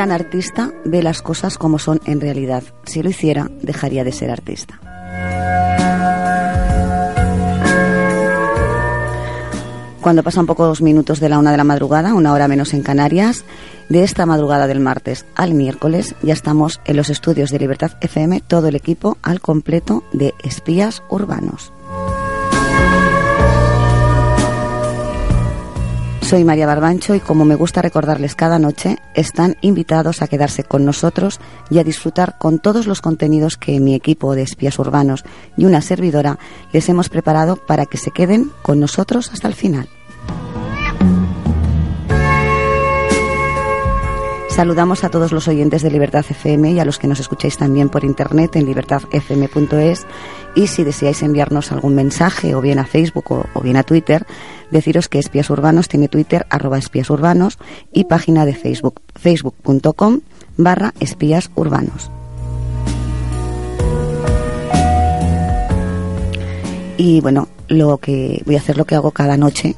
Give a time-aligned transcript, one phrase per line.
[0.00, 2.62] Gran artista ve las cosas como son en realidad.
[2.84, 4.80] Si lo hiciera, dejaría de ser artista.
[10.00, 13.44] Cuando pasan pocos minutos de la una de la madrugada, una hora menos en Canarias,
[13.90, 18.40] de esta madrugada del martes al miércoles, ya estamos en los estudios de Libertad FM,
[18.40, 21.74] todo el equipo al completo de espías urbanos.
[26.30, 30.84] Soy María Barbancho y como me gusta recordarles cada noche, están invitados a quedarse con
[30.84, 35.24] nosotros y a disfrutar con todos los contenidos que mi equipo de espías urbanos
[35.56, 36.38] y una servidora
[36.72, 39.88] les hemos preparado para que se queden con nosotros hasta el final.
[44.50, 47.88] Saludamos a todos los oyentes de Libertad FM y a los que nos escucháis también
[47.88, 50.06] por internet en libertadfm.es
[50.56, 54.26] y si deseáis enviarnos algún mensaje o bien a Facebook o, bien a Twitter,
[54.70, 57.58] deciros que Espías Urbanos tiene Twitter arroba espías urbanos
[57.92, 60.20] y página de Facebook facebook.com
[60.56, 62.10] barra espías urbanos.
[66.98, 69.76] Y bueno, lo que voy a hacer lo que hago cada noche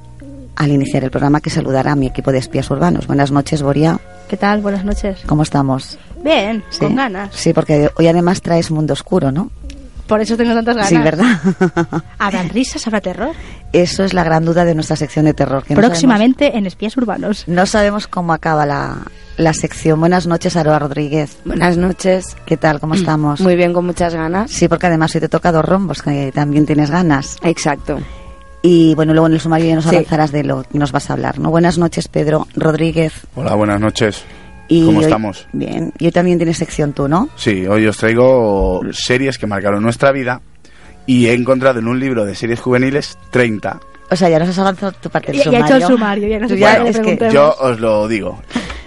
[0.56, 3.06] al iniciar el programa, que saludar a mi equipo de espías urbanos.
[3.06, 4.00] Buenas noches, Boria.
[4.32, 4.62] ¿Qué tal?
[4.62, 5.20] Buenas noches.
[5.26, 5.98] ¿Cómo estamos?
[6.24, 7.34] Bien, con ganas.
[7.34, 9.50] Sí, porque hoy además traes Mundo Oscuro, ¿no?
[10.06, 10.88] Por eso tengo tantas ganas.
[10.88, 11.38] Sí, ¿verdad?
[12.18, 12.86] ¿Habrán risas?
[12.86, 13.32] ¿Habrá terror?
[13.74, 15.64] Eso es la gran duda de nuestra sección de terror.
[15.66, 17.44] Próximamente en Espías Urbanos.
[17.46, 19.02] No sabemos cómo acaba la,
[19.36, 20.00] la sección.
[20.00, 21.36] Buenas noches, Aroa Rodríguez.
[21.44, 22.34] Buenas noches.
[22.46, 22.80] ¿Qué tal?
[22.80, 23.38] ¿Cómo estamos?
[23.42, 24.50] Muy bien, con muchas ganas.
[24.50, 27.36] Sí, porque además hoy te toca dos rombos, que también tienes ganas.
[27.42, 27.98] Exacto.
[28.62, 31.14] Y bueno, luego en el sumario ya nos avanzarás de lo que nos vas a
[31.14, 31.50] hablar, ¿no?
[31.50, 33.12] Buenas noches, Pedro Rodríguez.
[33.34, 34.24] Hola, buenas noches.
[34.68, 35.46] ¿Cómo estamos?
[35.52, 35.92] Bien.
[35.98, 37.28] Y hoy también tienes sección tú, ¿no?
[37.36, 40.40] Sí, hoy os traigo series que marcaron nuestra vida
[41.06, 43.80] y he encontrado en un libro de series juveniles 30.
[44.10, 45.66] O sea, ya nos has avanzado tu parte del ya, sumario.
[45.66, 48.40] Ya he hecho el sumario, ya no sé bueno, es que yo os lo digo.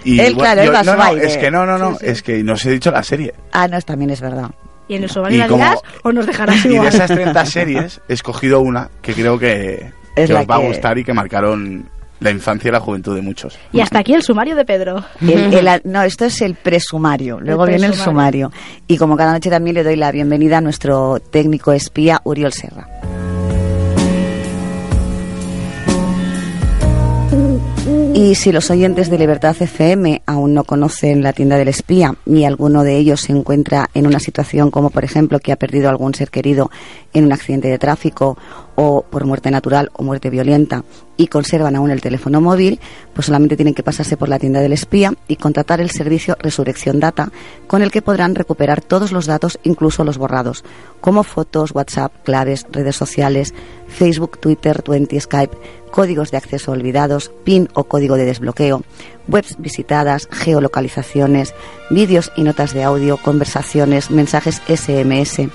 [0.04, 2.64] Y él, claro, él no, no, es que no, no, no, es que no os
[2.64, 3.34] he dicho la serie.
[3.52, 4.50] Ah, no, también es verdad.
[4.88, 6.88] ¿Y en el sumario la dirás o nos dejarás igual?
[6.88, 10.58] Y de esas 30 series he escogido una que creo que, que os va a
[10.58, 11.88] gustar y que marcaron
[12.20, 13.58] la infancia y la juventud de muchos.
[13.72, 15.04] Y hasta aquí el sumario de Pedro.
[15.84, 18.52] no, esto es el presumario, luego viene el sumario.
[18.86, 22.86] Y como cada noche también le doy la bienvenida a nuestro técnico espía Uriol Serra.
[28.16, 32.44] Y si los oyentes de Libertad FM aún no conocen la tienda del espía y
[32.44, 36.14] alguno de ellos se encuentra en una situación como por ejemplo que ha perdido algún
[36.14, 36.70] ser querido
[37.12, 38.38] en un accidente de tráfico
[38.76, 40.84] o por muerte natural o muerte violenta
[41.16, 42.78] y conservan aún el teléfono móvil,
[43.14, 47.00] pues solamente tienen que pasarse por la tienda del espía y contratar el servicio Resurrección
[47.00, 47.30] Data,
[47.66, 50.62] con el que podrán recuperar todos los datos, incluso los borrados,
[51.00, 53.54] como fotos, WhatsApp, claves, redes sociales,
[53.88, 55.56] Facebook, Twitter, Twenty, Skype,
[55.90, 58.82] códigos de acceso olvidados, PIN o código de desbloqueo,
[59.28, 61.54] webs visitadas, geolocalizaciones,
[61.88, 65.48] vídeos y notas de audio, conversaciones, mensajes SMS,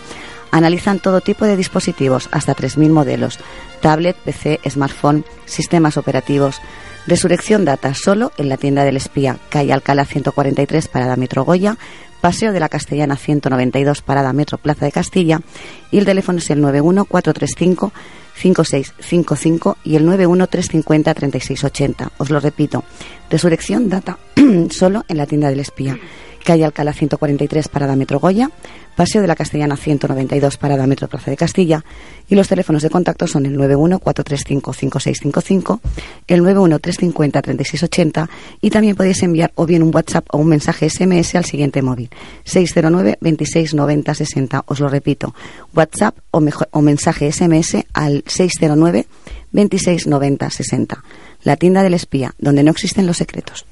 [0.52, 3.40] Analizan todo tipo de dispositivos, hasta 3.000 modelos,
[3.82, 6.62] tablet, PC, smartphone, sistemas operativos.
[7.08, 11.78] Resurrección Data, solo en la tienda del espía, calle Alcalá 143, Parada Metro Goya,
[12.20, 15.42] Paseo de la Castellana 192, Parada Metro Plaza de Castilla,
[15.90, 17.92] y el teléfono es el 91435
[18.36, 22.12] 5655 y el 91350 3680.
[22.18, 22.84] Os lo repito,
[23.30, 24.18] Resurrección Data,
[24.70, 25.98] solo en la tienda del espía
[26.42, 28.52] calle Alcalá 143, Parada Metro Goya,
[28.96, 31.84] Paseo de la Castellana 192, Parada Metro Plaza de Castilla,
[32.28, 35.80] y los teléfonos de contacto son el 914355655,
[36.28, 38.28] el 913503680
[38.62, 42.10] y también podéis enviar o bien un WhatsApp o un mensaje SMS al siguiente móvil,
[42.44, 43.76] 609 26
[44.14, 44.64] 60.
[44.68, 45.34] Os lo repito,
[45.74, 49.08] WhatsApp o, o mensaje SMS al 609
[49.52, 50.08] 26
[50.50, 51.04] 60.
[51.44, 53.66] La tienda del espía, donde no existen los secretos.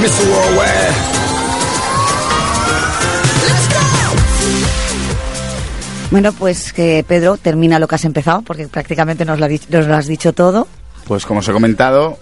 [0.00, 0.30] Mr.
[0.30, 1.30] Worldwide.
[6.10, 10.32] Bueno, pues que Pedro termina lo que has empezado, porque prácticamente nos lo, has dicho
[10.32, 10.66] todo.
[11.06, 12.18] Pues como os he comentado,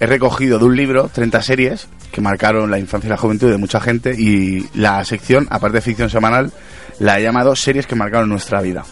[0.00, 3.56] he recogido de un libro 30 series que marcaron la infancia y la juventud de
[3.56, 6.52] mucha gente y la sección, aparte de ficción semanal,
[6.98, 8.84] la he llamado Series que marcaron nuestra vida.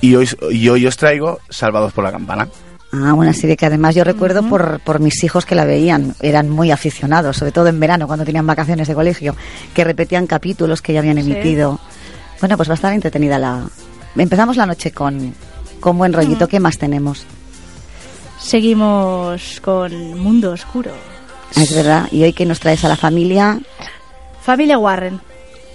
[0.00, 2.48] Y hoy, y hoy os traigo Salvados por la Campana.
[2.92, 6.50] Ah, una serie que además yo recuerdo por, por mis hijos que la veían, eran
[6.50, 9.36] muy aficionados, sobre todo en verano cuando tenían vacaciones de colegio,
[9.72, 11.78] que repetían capítulos que ya habían emitido.
[12.40, 13.64] Bueno, pues va a estar entretenida la...
[14.16, 15.32] Empezamos la noche con,
[15.78, 17.24] con buen rollito, ¿qué más tenemos?
[18.40, 20.90] Seguimos con Mundo Oscuro.
[21.54, 23.60] Es verdad, y hoy que nos traes a la familia...
[24.42, 25.20] Familia Warren.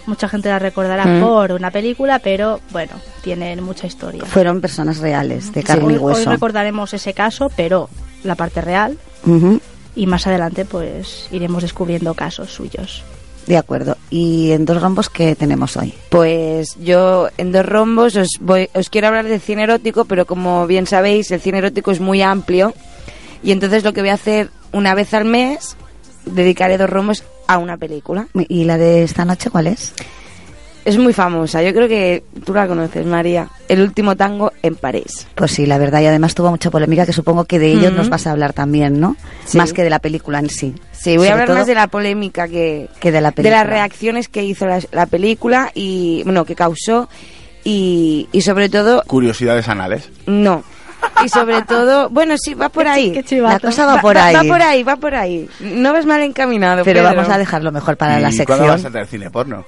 [0.08, 1.22] Mucha gente la recordará Mm.
[1.22, 2.94] por una película, pero bueno,
[3.24, 4.24] tienen mucha historia.
[4.26, 6.30] Fueron personas reales, de carne hoy, y hoy hueso.
[6.30, 7.90] recordaremos ese caso, pero
[8.24, 8.98] la parte real,
[9.96, 13.04] y más adelante pues iremos descubriendo casos suyos.
[13.48, 13.96] De acuerdo.
[14.10, 15.94] ¿Y en dos rombos qué tenemos hoy?
[16.10, 20.66] Pues yo en dos rombos os, voy, os quiero hablar de cine erótico, pero como
[20.66, 22.74] bien sabéis, el cine erótico es muy amplio.
[23.44, 25.78] Y entonces lo que voy a hacer una vez al mes,
[26.26, 28.28] dedicaré dos rombos a una película.
[28.48, 29.94] ¿Y la de esta noche cuál es?
[30.84, 33.48] Es muy famosa, yo creo que tú la conoces, María.
[33.68, 35.26] El último tango en París.
[35.34, 37.98] Pues sí, la verdad, y además tuvo mucha polémica, que supongo que de ello Ujú.
[37.98, 39.16] nos vas a hablar también, ¿no?
[39.46, 39.58] Sí.
[39.58, 40.76] Más que de la película en sí.
[40.92, 43.58] Sí, voy Sobre a hablar más de la polémica que, que de la de película.
[43.64, 47.10] las reacciones que hizo la, la película y, bueno, que causó
[47.64, 50.10] y, y sobre todo, Curiosidades anales.
[50.28, 50.64] no.
[51.24, 53.22] Y sobre todo, bueno, sí, va por ahí.
[53.32, 54.36] La cosa va por ahí.
[54.36, 55.50] Va por ahí, va por ahí.
[55.60, 57.16] No vas mal encaminado, Pero Pedro.
[57.16, 58.92] vamos a dejarlo mejor para ¿Y la cuándo vas a sección.
[58.92, 59.66] traer cine porno?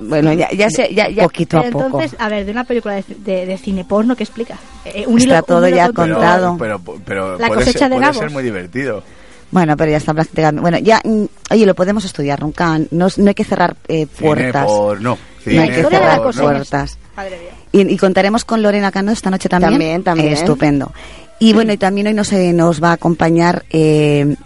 [0.00, 1.22] Bueno, ya, ya sé, ya, ya.
[1.22, 1.84] Poquito Pero a poco.
[1.86, 4.56] entonces, a ver, de una película de, de- de cine porno, ¿qué explica?
[4.84, 6.56] Eh, un Está hilo- todo un hilo ya contado.
[6.58, 9.04] Pero, pero, pero La puede, cosecha ser, de puede ser muy divertido.
[9.52, 10.60] Bueno, pero ya está prácticamente.
[10.60, 11.00] Bueno, ya.
[11.04, 12.76] mm, Oye, lo podemos estudiar, nunca.
[12.90, 14.66] No, no hay que cerrar eh, Cine puertas.
[14.66, 15.10] porno.
[15.10, 16.98] No hay Cine que Historia de la cerrar puertas.
[17.18, 17.50] Madre mía.
[17.72, 19.72] Y, y contaremos con Lorena Cano esta noche también.
[19.72, 20.28] También, también.
[20.28, 20.92] Eh, estupendo.
[21.40, 24.36] Y bueno, y también hoy nos, eh, nos va a acompañar eh,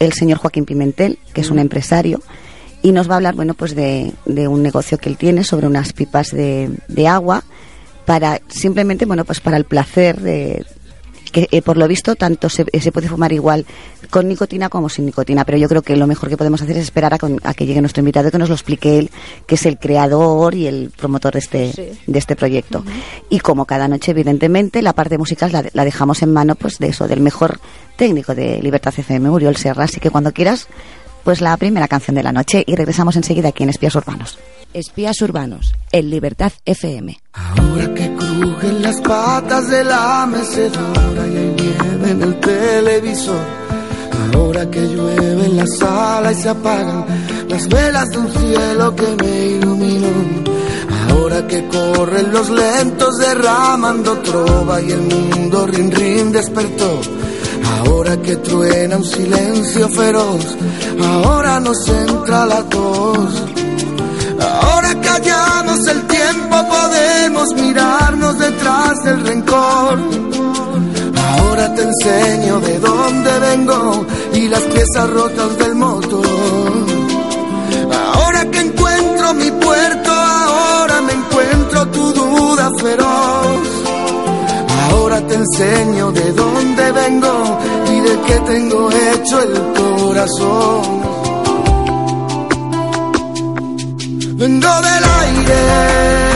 [0.00, 2.20] el señor Joaquín Pimentel, que es un empresario,
[2.82, 5.68] y nos va a hablar, bueno, pues de, de un negocio que él tiene sobre
[5.68, 7.44] unas pipas de, de agua
[8.06, 10.66] para simplemente, bueno, pues para el placer de
[11.32, 13.66] que eh, por lo visto tanto se, eh, se puede fumar igual
[14.10, 16.84] con nicotina como sin nicotina, pero yo creo que lo mejor que podemos hacer es
[16.84, 19.10] esperar a, con- a que llegue nuestro invitado y que nos lo explique él,
[19.46, 21.88] que es el creador y el promotor de este, Sí.
[22.06, 22.84] de este proyecto.
[23.28, 26.88] Y como cada noche, evidentemente, la parte musical la, la dejamos en mano pues de
[26.88, 27.58] eso, del mejor
[27.96, 30.68] técnico de Libertad FM, Uriol Serra, así que cuando quieras,
[31.26, 34.38] pues la primera canción de la noche y regresamos enseguida aquí en Espías Urbanos.
[34.72, 37.18] Espías urbanos, en Libertad FM.
[37.32, 43.40] Ahora que crujen las patas de la mecedora y hay nieve en el televisor.
[44.36, 47.04] Ahora que llueve en la sala y se apagan
[47.48, 50.08] las velas de un cielo que me iluminó.
[51.10, 57.00] Ahora que corren los lentos derramando trova y el mundo rin rin despertó.
[57.78, 60.56] Ahora que truena un silencio feroz,
[61.02, 63.42] ahora nos entra la tos.
[64.40, 69.98] Ahora callamos el tiempo, podemos mirarnos detrás del rencor.
[71.16, 76.26] Ahora te enseño de dónde vengo y las piezas rotas del motor.
[78.14, 83.75] Ahora que encuentro mi puerto, ahora me encuentro tu duda feroz.
[85.48, 87.58] Enseño de dónde vengo
[87.88, 90.82] y de qué tengo hecho el corazón.
[94.38, 96.35] Vengo del aire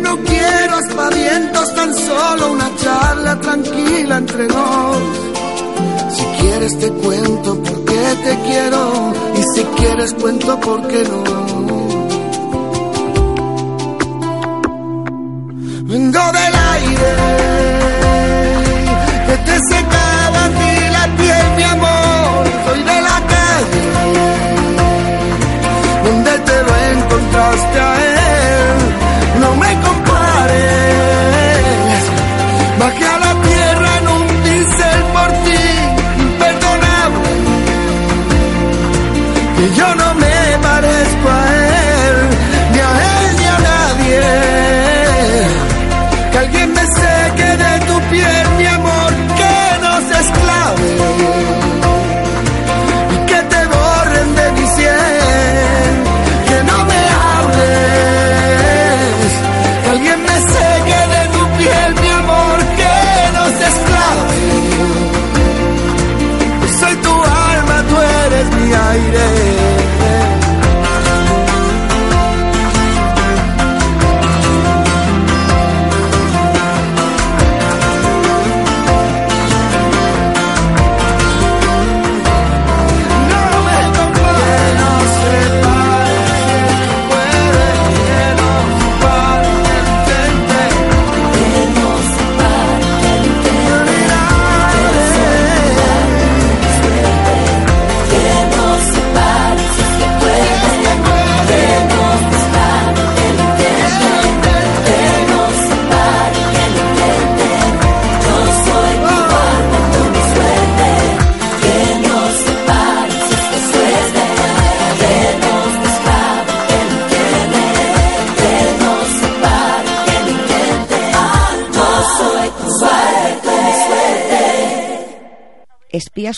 [0.00, 4.96] No quiero aspavientos, tan solo una charla tranquila entre nos.
[6.16, 11.24] Si quieres te cuento por qué te quiero y si quieres cuento por qué no.
[15.86, 17.53] Vengo del aire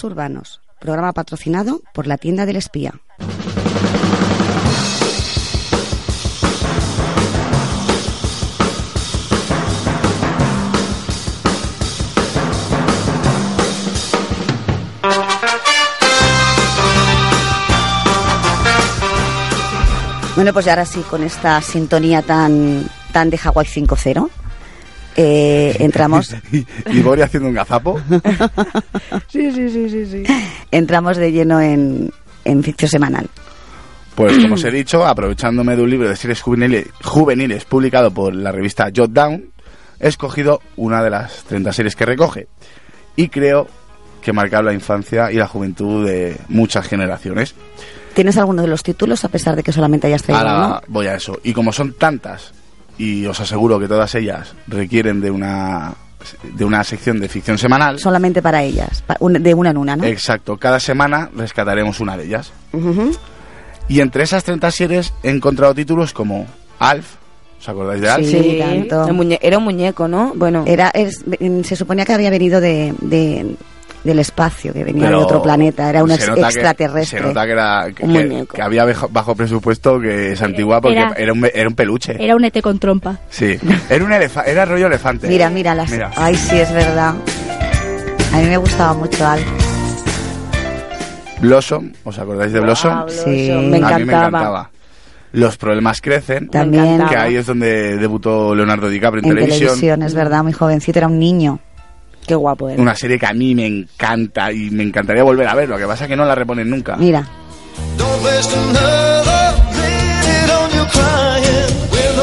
[0.03, 2.95] Urbanos, programa patrocinado por la tienda del espía.
[20.35, 24.29] Bueno, pues ahora sí, con esta sintonía tan, tan de Hawaii 5.0,
[25.17, 28.01] eh, entramos, y, y Bori haciendo un gazapo.
[29.29, 30.23] sí, sí, sí, sí, sí.
[30.71, 32.11] entramos de lleno en,
[32.45, 33.29] en ficción semanal.
[34.15, 38.35] Pues como os he dicho, aprovechándome de un libro de series juveniles, juveniles publicado por
[38.35, 39.51] la revista Jot Down,
[40.01, 42.49] he escogido una de las 30 series que recoge.
[43.15, 43.69] Y creo
[44.23, 47.55] que marcaron la infancia y la juventud de muchas generaciones.
[48.15, 50.81] ¿Tienes alguno de los títulos a pesar de que solamente hayas traído Ahora uno?
[50.89, 51.39] voy a eso.
[51.45, 52.53] Y como son tantas,
[52.99, 55.95] y os aseguro que todas ellas requieren de una
[56.43, 58.01] de una sección de ficción semanal.
[58.01, 60.05] Solamente para ellas, de una en una, ¿no?
[60.05, 62.53] Exacto, cada semana rescataremos una de ellas.
[63.89, 66.47] Y entre esas 30 series he encontrado títulos como
[66.81, 67.15] Alf,
[67.61, 68.27] ¿os acordáis de Alf?
[68.29, 69.07] Sí, tanto.
[69.07, 70.33] el muñe- era un muñeco, ¿no?
[70.35, 71.23] Bueno, Era, es-
[71.63, 73.55] se suponía que había venido de, de-
[74.07, 77.19] del espacio, que venía Pero de otro planeta, era un se ex- nota que- extraterrestre.
[77.19, 78.55] se nota que era, que, Un que- muñeco.
[78.55, 82.17] que había bajo, bajo presupuesto que es antigua porque era, Era- un, era un peluche.
[82.19, 83.19] Era un ET con trompa.
[83.29, 83.59] Sí,
[83.91, 85.29] era un elefante, era rollo elefante.
[85.29, 85.91] Mira, mira, las...
[85.91, 86.11] Mira.
[86.17, 87.15] Ay, sí, es verdad.
[88.33, 89.45] A mí me gustaba mucho Alf.
[91.41, 92.93] Blossom, ¿os acordáis de Blossom?
[92.93, 93.49] Ah, Sí.
[93.51, 94.71] Blossom, A me mí A mí me encantaba.
[95.33, 99.61] Los problemas crecen, También que ahí es donde debutó Leonardo DiCaprio en, en televisión.
[99.75, 101.59] televisión, es verdad, muy jovencito, era un niño.
[102.27, 102.81] Qué guapo era.
[102.83, 105.69] Una serie que a mí me encanta y me encantaría volver a ver.
[105.69, 106.97] Lo que pasa es que no la reponen nunca.
[106.97, 107.27] Mira,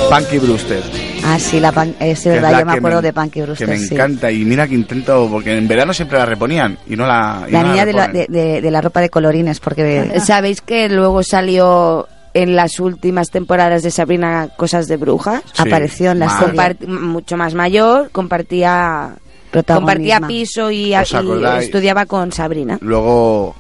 [0.10, 0.81] Punky Brewster.
[1.25, 3.29] ah, sí, la pan- es que es verdad, la yo me que acuerdo de Punky
[3.31, 3.93] Que Brewster, me sí.
[3.95, 7.45] encanta y mira que intento, porque en verano siempre la reponían y no la.
[7.48, 10.19] y La no niña de la, de, de- de la ropa de colorines, porque...
[10.24, 15.41] ¿Sabéis que luego salió en las últimas temporadas de Sabrina Cosas de Brujas?
[15.53, 16.88] Sí, apareció en la serie.
[16.88, 19.15] Mucho más mayor, compartía.
[19.62, 22.77] Compartía piso y, ¿Os y estudiaba con Sabrina.
[22.81, 23.55] Luego,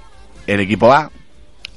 [0.47, 1.11] el equipo A,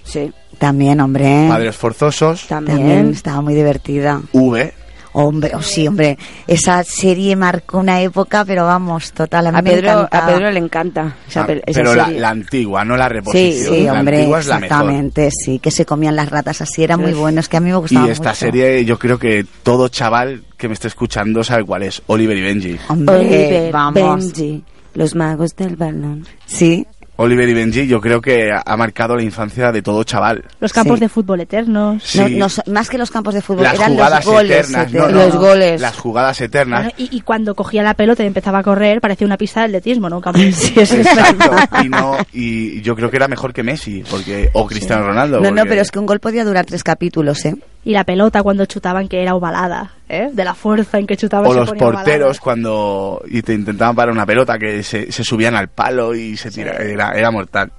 [0.04, 1.46] Sí, También, hombre.
[1.48, 2.78] Padres Forzosos, también.
[2.78, 4.22] También estaba muy divertida.
[4.32, 4.72] V,
[5.18, 6.18] Hombre, oh, sí, hombre.
[6.46, 9.46] Esa serie marcó una época, pero vamos, total.
[9.46, 10.26] A, mí A me Pedro, a encantaba.
[10.26, 12.20] Pedro le encanta esa, Ah, esa pero la, serie.
[12.20, 13.74] la antigua, no la reposición.
[13.74, 14.64] Sí, la hombre, antigua es la mejor.
[14.76, 17.70] exactamente, sí, que se comían las ratas así, era muy bueno, es que a mí
[17.70, 18.34] me gustaba Y esta mucho.
[18.40, 22.42] serie, yo creo que todo chaval que me esté escuchando sabe cuál es, Oliver y
[22.42, 22.78] Benji.
[22.88, 23.94] Hombre, Oliver, vamos.
[24.34, 26.26] Benji, los magos del balón.
[26.44, 26.86] Sí,
[27.18, 30.44] Oliver y Benji yo creo que ha marcado la infancia de todo chaval.
[30.60, 31.00] Los campos Sí.
[31.04, 32.02] de fútbol eternos.
[32.02, 32.18] Sí.
[32.20, 34.50] No- no so- más que los campos de fútbol, Las eran jugadas los goles.
[34.68, 35.12] eternas, no, eternos.
[35.12, 35.80] no, Los goles.
[35.80, 36.82] Las jugadas eternas.
[36.84, 39.66] Bueno, y, y cuando cogía la pelota y empezaba a correr, parecía una pista de
[39.66, 40.20] atletismo, ¿no?
[40.20, 41.50] De- Exacto.
[41.82, 45.40] Y, no, y yo creo que era mejor que Messi, porque o Cristiano Ronaldo.
[45.40, 47.56] No, no, pero es que un gol podía durar tres capítulos, ¿eh?
[47.86, 50.28] Y la pelota cuando chutaban que era ovalada, ¿eh?
[50.32, 52.04] De la fuerza en que chutaban O se los ponía ovalada.
[52.04, 56.36] porteros cuando y te intentaban parar una pelota que se, se subían al palo y
[56.36, 57.70] se tira, era, era mortal.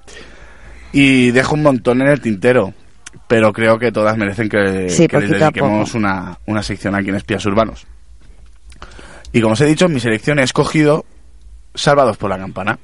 [0.93, 2.73] Y dejo un montón en el tintero,
[3.27, 7.15] pero creo que todas merecen que, Sí, que les dediquemos una, una sección aquí en
[7.15, 7.85] Espías Urbanos.
[9.33, 11.03] Y como os he dicho, en mi selección he escogido
[11.75, 12.79] Salvados por la Campana.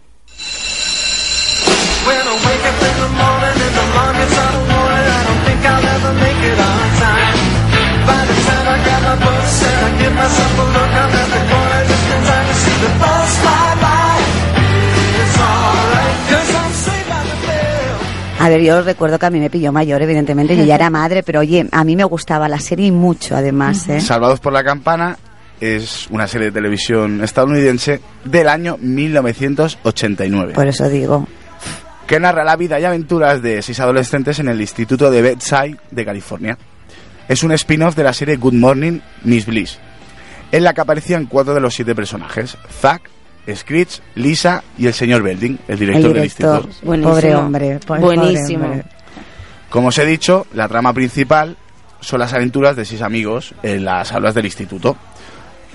[18.39, 21.23] A ver, yo recuerdo que a mí me pilló mayor, evidentemente, yo ya era madre,
[21.23, 24.01] pero oye, a mí me gustaba la serie y mucho, además, ¿eh?
[24.01, 25.17] Salvados por la Campana
[25.61, 30.53] es una serie de televisión estadounidense del año 1989.
[30.55, 31.25] Por eso digo.
[32.05, 36.03] que narra la vida y aventuras de seis adolescentes en el Instituto de Bedside de
[36.03, 36.57] California.
[37.29, 39.79] Es un spin-off de la serie Good Morning, Miss Bliss,
[40.53, 43.09] en la que aparecían cuatro de los siete personajes, Zack,
[43.53, 46.69] Screech, Lisa y el señor Belding, el director, El del instituto.
[46.83, 47.13] Buenísimo.
[47.13, 47.79] Pobre hombre.
[47.87, 48.63] Buenísimo.
[48.63, 48.83] pobre hombre.
[49.71, 51.57] Como os he dicho, la trama principal
[52.01, 54.95] son las aventuras de seis amigos en las aulas del instituto,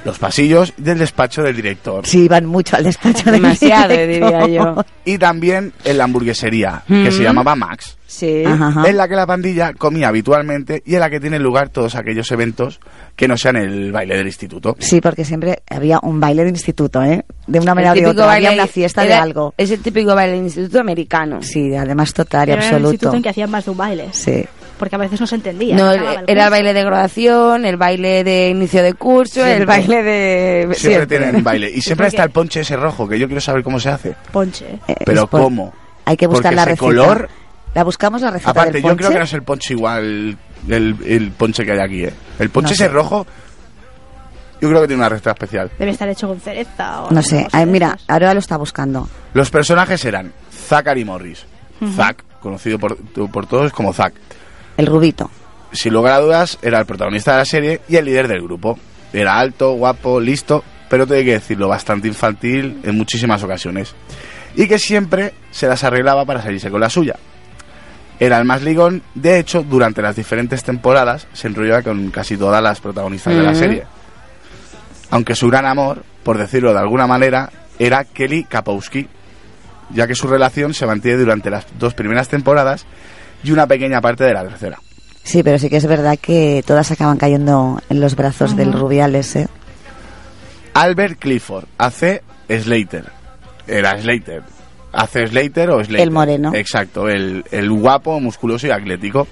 [0.04, 4.30] los pasillos del despacho del director Sí, iban mucho al despacho del Demasiado, director.
[4.32, 4.84] diría yo.
[5.04, 7.22] y también en la hamburguesería, que se Mm.
[7.24, 7.96] llamaba Max.
[8.06, 8.42] Sí.
[8.44, 11.94] Ajá, en la que la pandilla comía habitualmente y en la que tienen lugar todos
[11.94, 12.80] aquellos eventos
[13.14, 14.76] que no sean el baile del instituto.
[14.78, 17.24] Sí, porque siempre había un baile de instituto, ¿eh?
[17.46, 18.32] De una manera o de otra.
[18.32, 19.52] Había una fiesta de era- algo.
[19.58, 21.42] Es el típico baile del instituto americano.
[21.42, 22.92] Sí, además total y Era el absoluto.
[22.92, 24.08] instituto en que hacían más de un baile.
[24.12, 24.44] Sí.
[24.78, 25.76] Porque a veces no se entendía.
[25.76, 30.74] No, era el baile de graduación, el baile de inicio de curso, el baile de...
[30.74, 31.70] Siempre tienen baile.
[31.70, 34.14] Y siempre está el ponche ese rojo, que yo quiero saber cómo se hace.
[34.32, 34.78] Ponche.
[34.88, 35.72] Eh, Pero es ¿cómo?
[36.04, 36.86] Hay que buscar Porque la ese receta.
[36.86, 37.28] color-
[37.74, 40.96] La buscamos la receta Aparte, del yo creo que no es el ponche igual el,
[41.06, 42.12] el ponche que hay aquí, ¿eh?
[42.38, 42.88] El ponche No ese sé.
[42.88, 43.26] rojo,
[44.60, 45.70] yo creo que tiene una receta especial.
[45.78, 47.46] Debe estar hecho con cereza o No sé.
[47.52, 49.08] Ay, mira, ahora lo está buscando.
[49.34, 51.44] Los personajes eran Zachary Morris.
[51.94, 52.96] Zack, conocido por,
[53.30, 54.14] por todos como Zack.
[54.78, 55.28] El rubito.
[55.72, 58.78] Sin lugar a dudas, era el protagonista de la serie y el líder del grupo.
[59.12, 63.96] Era alto, guapo, listo, pero tengo que decirlo, bastante infantil en muchísimas ocasiones.
[64.54, 67.16] Y que siempre se las arreglaba para salirse con la suya.
[68.20, 72.62] Era el más ligón, de hecho, durante las diferentes temporadas se enrollaba con casi todas
[72.62, 73.84] las protagonistas de la serie.
[75.10, 79.08] Aunque su gran amor, por decirlo de alguna manera, era Kelly Kapowski,
[79.90, 82.86] ya que su relación se mantiene durante las dos primeras temporadas
[83.42, 84.78] y una pequeña parte de la tercera.
[85.22, 89.36] Sí, pero sí que es verdad que todas acaban cayendo en los brazos del Rubiales,
[89.36, 89.48] ¿eh?
[90.74, 93.04] Albert Clifford hace Slater.
[93.66, 94.42] Era Slater.
[94.92, 96.00] Hace Slater o Slater.
[96.00, 96.54] El moreno.
[96.54, 99.28] Exacto, el, el guapo, musculoso y atlético.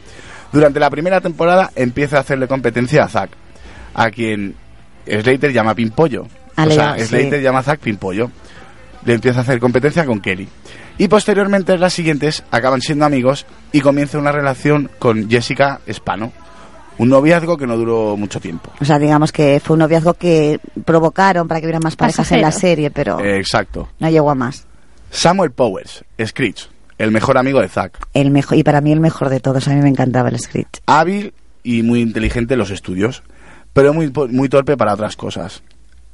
[0.52, 3.30] Durante la primera temporada empieza a hacerle competencia a Zack,
[3.94, 4.54] a quien
[5.06, 6.26] Slater llama Pimpollo.
[6.56, 7.06] Ale, o sea, sí.
[7.06, 8.30] Slater llama a Zack Pimpollo.
[9.04, 10.48] Le empieza a hacer competencia con Kelly.
[10.98, 16.32] Y posteriormente las siguientes acaban siendo amigos y comienza una relación con Jessica Spano.
[16.98, 18.72] Un noviazgo que no duró mucho tiempo.
[18.80, 22.40] O sea, digamos que fue un noviazgo que provocaron para que hubiera más parejas en
[22.40, 23.88] la serie, pero Eh, exacto.
[23.98, 24.66] no llegó a más.
[25.10, 27.98] Samuel Powers, Screech, el mejor amigo de Zack.
[28.14, 30.78] El mejor, y para mí el mejor de todos, a mí me encantaba el script.
[30.86, 33.22] Hábil y muy inteligente en los estudios,
[33.74, 35.62] pero muy, po- muy torpe para otras cosas.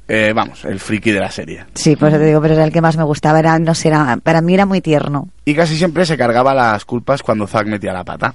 [0.08, 1.64] Eh, vamos, el friki de la serie.
[1.74, 4.18] Sí, pues te digo, pero era el que más me gustaba, era, no sé, era-
[4.22, 5.28] para mí era muy tierno.
[5.44, 8.34] Y casi siempre se cargaba las culpas cuando Zack metía la pata.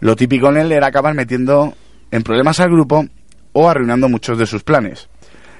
[0.00, 1.74] Lo típico en él era acabar metiendo
[2.10, 3.04] en problemas al grupo
[3.52, 5.08] o arruinando muchos de sus planes.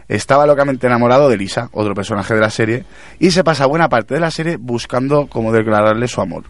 [0.08, 2.84] Estaba locamente enamorado de Lisa, otro personaje de la serie,
[3.18, 6.44] y se pasa buena parte de la serie buscando cómo declararle su amor.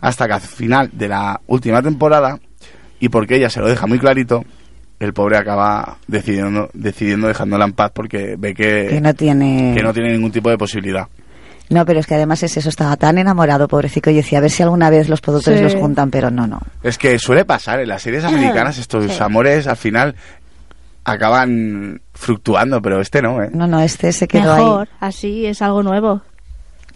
[0.00, 2.38] Hasta que al final de la última temporada,
[3.00, 4.44] y porque ella se lo deja muy clarito,
[5.00, 9.72] el pobre acaba decidiendo, decidiendo dejándola en paz porque ve que, Que no tiene...
[9.76, 11.08] que no tiene ningún tipo de posibilidad.
[11.70, 14.50] No, pero es que además es eso, estaba tan enamorado, pobrecito, y decía, a ver
[14.50, 15.64] si alguna vez los productores Sí.
[15.64, 16.60] los juntan, pero no, no.
[16.82, 19.22] Es que suele pasar en las series americanas estos Sí.
[19.22, 20.14] amores al final
[21.04, 23.50] acaban fluctuando, pero este no, ¿eh?
[23.52, 24.96] No, no, este se quedó Mejor, ahí.
[25.08, 26.22] así es algo nuevo.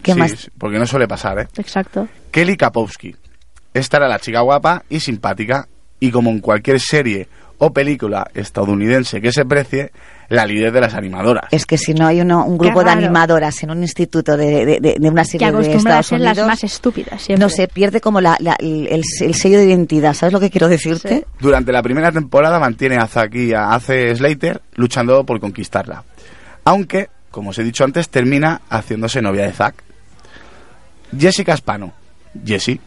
[0.01, 0.31] ¿Qué Sí, más?
[0.31, 1.47] sí, Porque no suele pasar, ¿eh?
[1.57, 2.07] Exacto.
[2.31, 3.15] Kelly Kapowski.
[3.73, 5.67] Esta era la chica guapa y simpática
[5.99, 9.91] y como en cualquier serie o película estadounidense que se precie,
[10.29, 11.45] la líder de las animadoras.
[11.51, 14.79] Es que si no hay uno, un grupo de animadoras en un instituto de, de-
[14.79, 17.45] de- de una Que serie de acostumbran a Estados ser las Unidos, más estúpidas siempre.
[17.45, 18.87] no se pierde como la, la- el,
[19.21, 21.09] el sello de identidad, ¿sabes lo que quiero decirte?
[21.19, 21.25] Sí.
[21.39, 26.03] Durante la primera temporada mantiene a Zack y a Ace Slater luchando por conquistarla.
[26.63, 29.75] Aunque, como os he dicho antes, termina haciéndose novia de Zack.
[31.17, 31.93] Jessica Spano,
[32.45, 32.81] Jessie,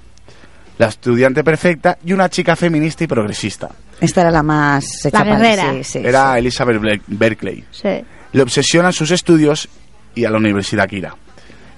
[0.79, 3.69] la estudiante perfecta y una chica feminista y progresista.
[4.01, 5.73] Esta era la más hecha para- guerrera.
[5.73, 6.39] sí, sí, Era sí.
[6.39, 7.65] Elizabeth Ber- Berkeley.
[7.71, 8.05] Sí.
[8.33, 9.69] Le obsesionan sus estudios
[10.15, 11.15] y a la universidad que irá.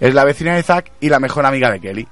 [0.00, 2.06] Es la vecina de Zack y la mejor amiga de Kelly.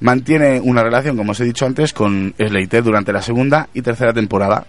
[0.00, 4.12] Mantiene una relación, como os he dicho antes, con Slater durante la segunda y tercera
[4.12, 4.64] temporada,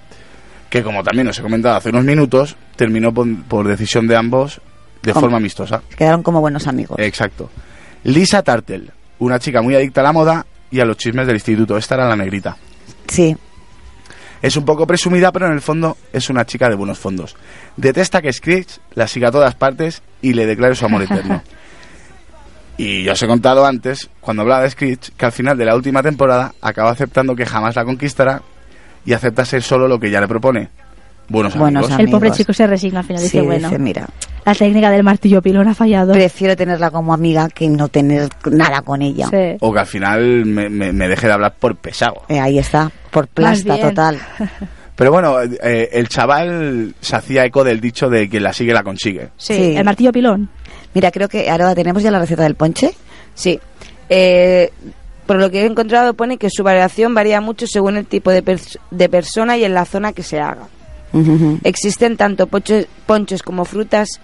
[0.69, 4.60] que como también os he comentado hace unos minutos, terminó por, por decisión de ambos
[5.02, 5.21] de ¿Cómo?
[5.21, 5.82] forma amistosa.
[5.97, 6.97] Quedaron como buenos amigos.
[7.00, 7.50] Exacto.
[8.04, 11.77] Lisa Tartel, una chica muy adicta a la moda y a los chismes del instituto.
[11.77, 12.57] Esta era la negrita.
[13.07, 13.36] Sí,
[14.41, 17.36] Es un poco presumida, pero en el fondo es una chica de buenos fondos.
[17.77, 21.43] Detesta que Screech la siga a todas partes y le declare su amor eterno.
[22.77, 25.75] Y yo os he contado antes, cuando hablaba de Screech, que al final de la
[25.75, 28.41] última temporada acaba aceptando que jamás la conquistará
[29.05, 30.69] y acepta ser solo lo que ella le propone.
[31.32, 32.00] Buenos, Buenos amigos.
[32.00, 33.20] El pobre chico se resigna al final.
[33.22, 34.08] sí, dice, bueno, dice, mira,
[34.46, 36.13] la técnica del martillo pilón ha fallado.
[36.13, 39.28] prefiero tenerla como amiga que no tener nada con ella.
[39.30, 39.58] Sí.
[39.62, 42.24] O que al final me, me- me deje de hablar por pesado.
[42.28, 44.20] Eh, ahí está, por plasta total.
[44.96, 48.84] Pero bueno, eh, el chaval se hacía eco del dicho de quien la sigue la
[48.84, 49.30] consigue.
[49.38, 49.76] Sí, Sí.
[49.78, 50.50] el martillo pilón.
[50.94, 52.91] Mira, creo que ahora tenemos ya la receta del ponche.
[53.34, 53.60] Sí.
[54.10, 54.70] Eh,
[55.26, 58.44] por lo que he encontrado pone que su variación varía mucho según el tipo de,
[58.44, 60.67] pers- de persona y en la zona que se haga.
[61.63, 64.19] Existen tanto ponchos como frutas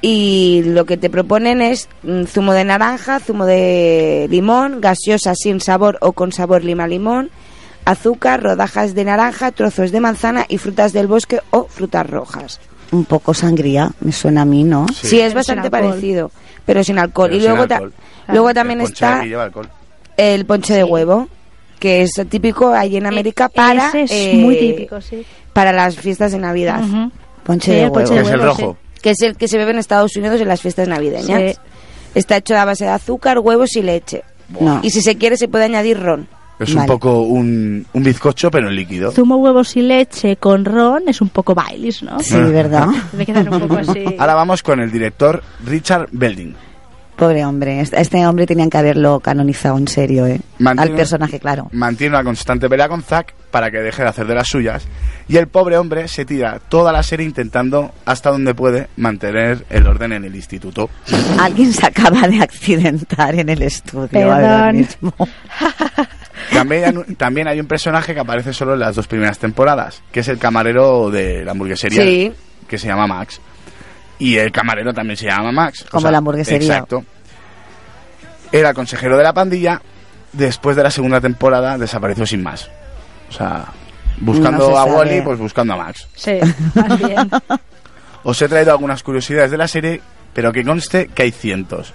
[0.00, 5.60] y lo que te proponen es mm, zumo de naranja, zumo de limón, gaseosa sin
[5.60, 7.30] sabor o con sabor lima-limón,
[7.84, 12.60] azúcar, rodajas de naranja, trozos de manzana y frutas del bosque o frutas rojas.
[12.92, 14.86] Un poco sangría, me suena a mí, ¿no?
[14.88, 15.08] Sí.
[15.08, 15.90] Sí, es Pero sin bastante alcohol.
[15.90, 16.30] parecido,
[16.64, 17.30] pero sin alcohol.
[17.30, 17.82] Pero y sin luego, ta-
[18.28, 19.68] luego también El está aquí lleva alcohol.
[20.16, 21.28] el ponche de huevo.
[21.78, 25.24] Que es típico ahí en América E- para ese es eh, muy típico, sí.
[25.52, 26.82] para las fiestas de Navidad.
[27.44, 27.98] Ponche Sí, de huevo.
[28.14, 28.76] de es el rojo.
[29.02, 31.52] que es el que se bebe en Estados Unidos en las fiestas navideñas.
[31.54, 31.58] Sí.
[32.14, 34.22] Está hecho a base de azúcar, huevos y leche.
[34.60, 34.80] No.
[34.82, 36.28] Y si se quiere se puede añadir ron.
[36.58, 39.12] Es un poco un, un bizcocho, pero en líquido.
[39.12, 42.18] Zumo, huevos y leche con ron es un poco bailis, ¿no?
[42.20, 42.86] Sí, ¿verdad?
[43.12, 44.02] Me quedan un poco así.
[44.18, 46.54] Ahora vamos con el director Richard Belding.
[47.16, 47.80] Pobre hombre.
[47.80, 50.38] Este hombre tenían que haberlo canonizado en serio, ¿eh?
[50.58, 51.68] Mantiene- Al personaje, claro.
[51.72, 54.86] Mantiene una constante pelea con Zack para que deje de hacer de las suyas.
[55.26, 59.86] Y el pobre hombre se tira toda la serie intentando, hasta donde puede, mantener el
[59.86, 60.90] orden en el instituto.
[61.40, 64.32] Alguien se acaba de accidentar en el estudio.
[64.32, 64.76] ahora Perdón.
[64.76, 65.14] mismo.
[66.52, 70.02] También hay, un, también hay un personaje que aparece solo en las dos primeras temporadas,
[70.12, 72.32] que es el camarero de la hamburguesería, Sí.
[72.68, 73.40] que se llama Max.
[74.18, 75.84] Y el camarero también se llama Max.
[75.90, 76.74] Como la hamburguesería.
[76.74, 77.04] Exacto.
[78.52, 79.80] Era consejero de la pandilla.
[80.32, 82.68] Después de la segunda temporada desapareció sin más.
[83.28, 83.66] O sea,
[84.20, 84.92] buscando No se a sabe.
[84.92, 86.08] Wally, pues buscando a Max.
[86.14, 86.38] Sí,
[86.74, 87.30] más bien.
[88.22, 90.00] Os he traído algunas curiosidades de la serie,
[90.32, 91.92] pero que conste que hay cientos.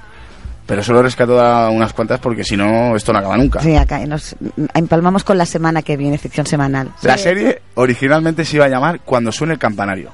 [0.66, 3.60] Pero solo rescato a unas cuantas porque si no, esto no acaba nunca.
[3.60, 4.36] Sí, acá nos
[4.74, 6.92] empalmamos con la semana que viene, ficción semanal.
[7.02, 10.12] La serie originalmente se iba a llamar Cuando suene el campanario.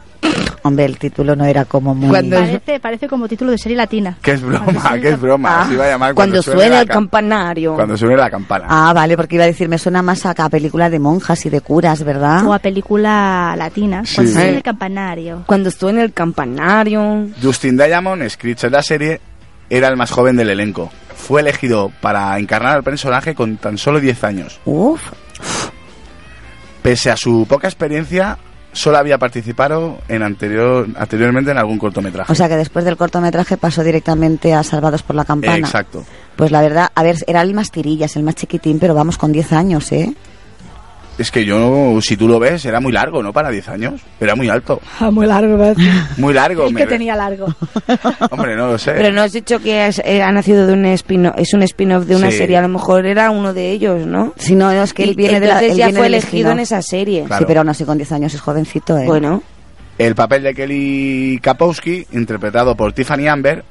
[0.64, 2.10] Hombre, el título no era como muy...
[2.10, 4.18] Cuando- Parece, parece como título de serie latina.
[4.22, 5.66] Que es broma, que es broma.
[5.68, 7.76] Se iba a llamar Cuando, suene suene el cam- campanario.
[7.76, 8.66] Cuando suene la campana.
[8.68, 11.50] Ah, vale, porque iba a decir, me suena más a ca- película de monjas y
[11.50, 12.46] de curas, ¿verdad?
[12.46, 14.04] O a película latina.
[14.06, 14.16] Sí.
[14.16, 14.56] Cuando suena Eh.
[14.58, 15.44] el campanario.
[15.46, 17.28] Cuando suene el campanario.
[17.42, 19.22] Justin Diamond, Screech en la serie,
[19.70, 20.92] era el más joven del elenco.
[21.16, 24.60] Fue elegido para encarnar al personaje con tan solo 10 años.
[24.66, 25.02] Uf,
[26.82, 28.38] Pese a su poca experiencia,
[28.78, 32.32] solo había participado en anterior, anteriormente en algún cortometraje.
[32.32, 35.58] o sea que después del cortometraje pasó directamente a Salvados por la Campana.
[35.58, 36.06] Exacto.
[36.36, 39.32] Pues la verdad, a ver, era el más tirillas, el más chiquitín, pero vamos con
[39.32, 40.14] 10 años, ¿eh?
[41.18, 43.34] Es que yo, si tú lo ves, era muy largo, ¿no?
[43.34, 44.02] Para 10 años.
[44.20, 44.80] Era muy alto.
[45.00, 45.76] Ah, muy largo, ¿verdad?
[46.18, 46.68] Muy largo.
[46.68, 47.48] Es que tenía largo.
[48.32, 48.92] Hombre, no lo sé.
[48.92, 52.06] Pero no has dicho que es- eh, ha nacido de un spin es un spin-off
[52.06, 52.38] de una Sí.
[52.38, 52.58] serie.
[52.58, 54.34] A lo mejor era uno de ellos, ¿no?
[54.38, 55.54] Si no, es que él viene de la...
[55.56, 56.62] entonces él ya viene fue elegido en spin-off.
[56.62, 57.24] esa serie.
[57.24, 57.40] Claro.
[57.40, 59.06] Sí, pero aún así con 10 años es jovencito, ¿eh?
[59.08, 59.42] Bueno,
[59.98, 63.64] El papel de Kelly Kapowski, interpretado por Tiffany Amber,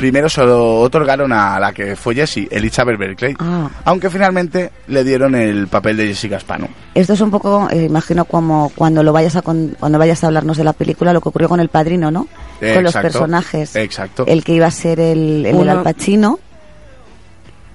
[0.00, 3.36] primero se lo otorgaron a la que fue Jessie, Elizabeth Berkley.
[3.38, 3.68] Ah.
[3.84, 6.68] Aunque finalmente le dieron el papel de Jessica Spano.
[6.94, 10.28] Esto es un poco, eh, imagino, como cuando lo vayas a con- cuando vayas a
[10.28, 12.26] hablarnos de la película, lo que ocurrió con El Padrino, ¿no?
[12.62, 13.76] Eh, con los personajes.
[13.76, 14.24] exacto.
[14.26, 16.38] El que iba a ser el, el, Uno- Al Pacino,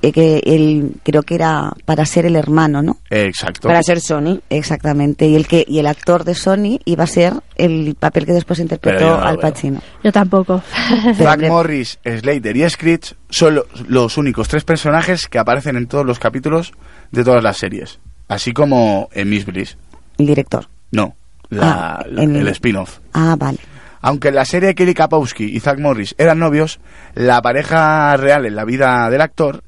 [0.02, 2.98] eh, que el, creo que era para ser el hermano, ¿no?
[3.10, 3.68] Exacto.
[3.68, 4.40] para ser Sony.
[4.50, 5.26] Exactamente.
[5.28, 8.60] Y el que y el actor de Sony iba a ser el papel que después
[8.60, 9.42] interpretó no Al veo.
[9.42, 9.82] Pacino.
[10.04, 10.62] Yo tampoco.
[11.20, 16.06] Hombre, Morris, Slater y Screech son lo- los únicos tres personajes que aparecen en todos
[16.06, 16.74] los capítulos
[17.12, 18.00] de todas las series.
[18.28, 19.78] Así como en Miss Bliss.
[20.18, 20.68] el director.
[20.92, 21.16] No,
[21.50, 23.00] la- Ah, la- en- el spin-off.
[23.14, 23.58] Ah, vale.
[24.02, 26.80] Aunque en la serie Kelly Kapowski y Zack Morris eran novios,
[27.16, 29.64] la pareja real en la vida del actor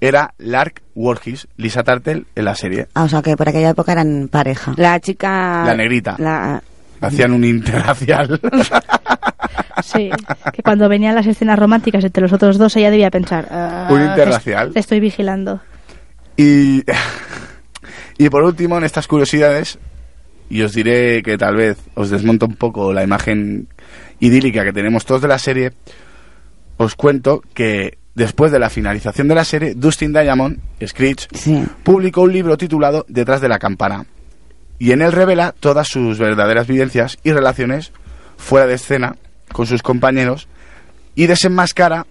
[0.00, 2.88] era Lark Wargis, Lisa Tartel en la serie.
[2.94, 4.74] Ah, o sea que por aquella época eran pareja.
[4.76, 5.64] La chica...
[5.64, 6.16] La negrita.
[6.18, 6.62] La,
[7.00, 8.40] Hacían un interracial.
[9.84, 10.10] Sí,
[10.54, 13.46] que cuando venían las escenas románticas entre los otros dos, ella debía pensar...
[13.50, 14.72] ah, Un te- interracial.
[14.72, 15.60] Te estoy vigilando.
[16.36, 16.82] y,
[18.18, 19.78] y por último, en estas curiosidades,
[20.48, 23.68] y os diré que tal vez os desmonto un poco la imagen
[24.18, 25.72] idílica que tenemos todos de la serie,
[26.78, 31.64] os cuento que después de la finalización de la serie, Dustin Diamond, Screech, Sí.
[31.84, 34.06] publicó un libro titulado Detrás de la campana.
[34.78, 37.92] Y en él revela todas sus verdaderas vivencias y relaciones
[38.36, 39.16] fuera de escena
[39.52, 40.48] con sus compañeros
[41.14, 42.06] y desenmascara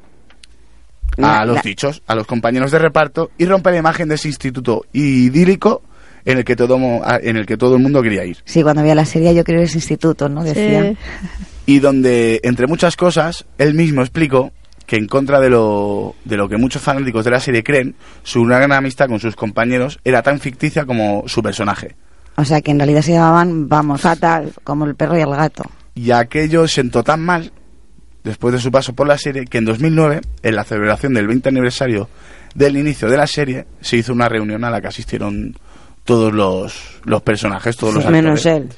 [1.17, 4.15] a La- los la- dichos, a los compañeros de reparto y rompe la imagen de
[4.15, 5.81] ese instituto idílico
[6.25, 6.77] en el que todo,
[7.21, 8.37] en el que todo el mundo quería ir.
[8.45, 10.43] Sí, cuando había la serie yo a ese instituto, ¿no?
[10.43, 10.83] Decía.
[10.91, 10.97] Sí.
[11.67, 14.51] Y donde, entre muchas cosas, él mismo explicó
[14.85, 18.43] que en contra de lo, de lo que muchos fanáticos de la serie creen, su
[18.43, 21.95] gran amistad con sus compañeros era tan ficticia como su personaje.
[22.37, 24.51] O sea que en realidad se llamaban, vamos, Fatal.
[24.63, 25.63] como el perro y el gato.
[25.95, 27.51] Y aquello sentó tan mal,
[28.23, 31.49] después de su paso por la serie, que en 2009, en la celebración del 20
[31.49, 32.09] aniversario
[32.53, 35.55] del inicio de la serie, se hizo una reunión a la que asistieron
[36.03, 38.23] todos los, los personajes, todos los actores.
[38.23, 38.69] menos él.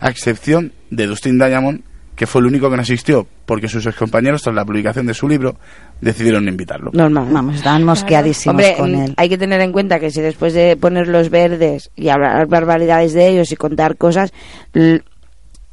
[0.00, 1.82] A excepción de Dustin Diamond,
[2.18, 5.28] que fue el único que no asistió, porque sus excompañeros, tras la publicación de su
[5.28, 5.54] libro,
[6.00, 6.90] decidieron no invitarlo.
[6.92, 7.28] Normal.
[7.30, 9.14] Vamos, estaban mosqueadísimos Hombre, con él.
[9.16, 13.12] hay que tener en cuenta que si después de poner los verdes y hablar barbaridades
[13.12, 14.32] de ellos y contar cosas,
[14.74, 15.02] l-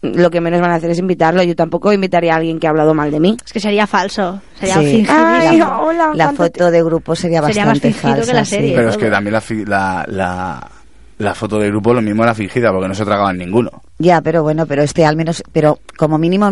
[0.04, 1.42] lo que menos van a hacer es invitarlo.
[1.42, 3.36] Yo tampoco invitaría a alguien que ha hablado mal de mí.
[3.44, 4.40] Es que sería falso.
[4.60, 5.04] Sería Sí.
[5.10, 8.32] Ay, la, hola, la ¿cuánto foto de grupo sería Sería más bastante fingido falsa.
[8.32, 8.52] que la sí.
[8.52, 8.76] serie.
[8.76, 10.72] Pero es que también la, fi- la, la,
[11.18, 13.70] la foto de grupo lo mismo era fingida porque no se tragaban ninguno.
[14.00, 16.52] Ya, pero bueno, pero este al menos, pero como mínimo,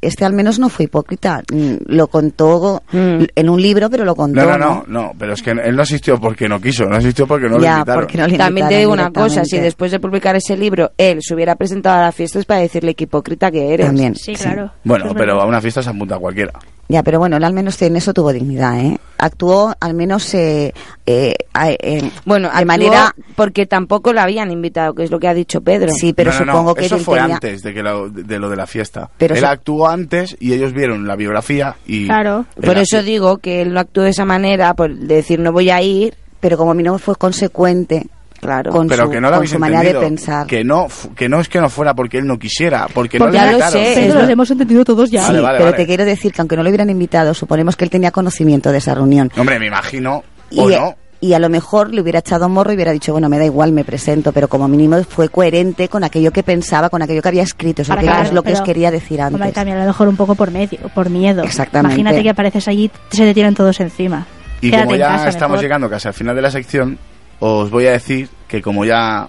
[0.00, 1.42] este al menos no fue hipócrita.
[1.52, 3.24] Mm, Lo contó Mm.
[3.34, 4.40] en un libro, pero lo contó.
[4.44, 7.26] No, no, no, no, pero es que él no asistió porque no quiso, no asistió
[7.28, 8.02] porque no lo ya, invitaron.
[8.02, 10.90] porque no le También te invitaron digo una cosa, si después de publicar ese libro
[10.98, 13.86] él se hubiera presentado a la fiesta es para decirle que hipócrita que eres.
[13.86, 14.16] También.
[14.16, 14.72] Sí, claro.
[14.82, 16.52] Bueno, pero a una fiesta se apunta cualquiera.
[16.90, 18.98] Ya, pero bueno, él al menos en eso tuvo dignidad, ¿eh?
[19.16, 20.74] Actuó al menos eh,
[21.06, 23.14] eh, a- eh, Bueno, de actuó manera...
[23.36, 25.92] porque tampoco lo habían invitado, que es lo que ha dicho Pedro.
[25.92, 28.08] Sí, pero No, no, no, supongo que eso él fue tenía- antes de que lo,
[28.10, 29.08] de lo de la fiesta.
[29.18, 32.46] Pero él se- actuó antes y ellos vieron la biografía y Claro.
[32.60, 35.80] Por eso digo que él no actuó de esa manera, por decir no voy a
[35.82, 38.06] ir, Pero como mínimo fue consecuente
[38.40, 38.70] claro.
[38.72, 40.46] con pero su, que no lo con habéis su manera de pensar.
[40.46, 43.52] Que no, que no es que no fuera porque él no quisiera, porque, Porque no
[43.58, 43.92] lo sé.
[43.94, 45.22] Pedro, es- lo hemos entendido todos ya.
[45.22, 45.76] Sí, Vale, vale, pero vale.
[45.76, 48.78] te quiero decir que aunque no lo hubieran invitado, suponemos que él tenía conocimiento de
[48.78, 49.30] esa reunión.
[49.38, 50.94] Hombre, me imagino, Y, o no.
[51.20, 53.72] y a lo mejor le hubiera echado morro y hubiera dicho, bueno, me da igual,
[53.72, 57.42] me presento, pero como mínimo fue coherente con aquello que pensaba, con aquello que había
[57.42, 57.82] escrito.
[57.82, 59.34] Eso que claro, es lo que os pero- quería decir antes.
[59.34, 61.42] Hombre, también a lo mejor un poco por medio, por miedo.
[61.44, 62.00] Exactamente.
[62.00, 64.26] Imagínate que apareces allí y se te tiran todos encima.
[64.62, 65.64] Y Quédate como en ya casa estamos mejor.
[65.64, 66.98] llegando casi al final de la sección,
[67.40, 69.28] os voy a decir que como ya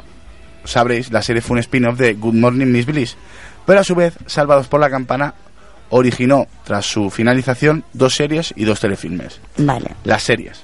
[0.63, 3.17] sabréis, la serie fue un spin-off de Good Morning Miss Bliss,
[3.65, 5.33] pero a su vez, Salvados por la Campana
[5.89, 9.39] originó, tras su finalización, dos series y dos telefilmes.
[9.57, 9.91] Vale.
[10.05, 10.61] Las series.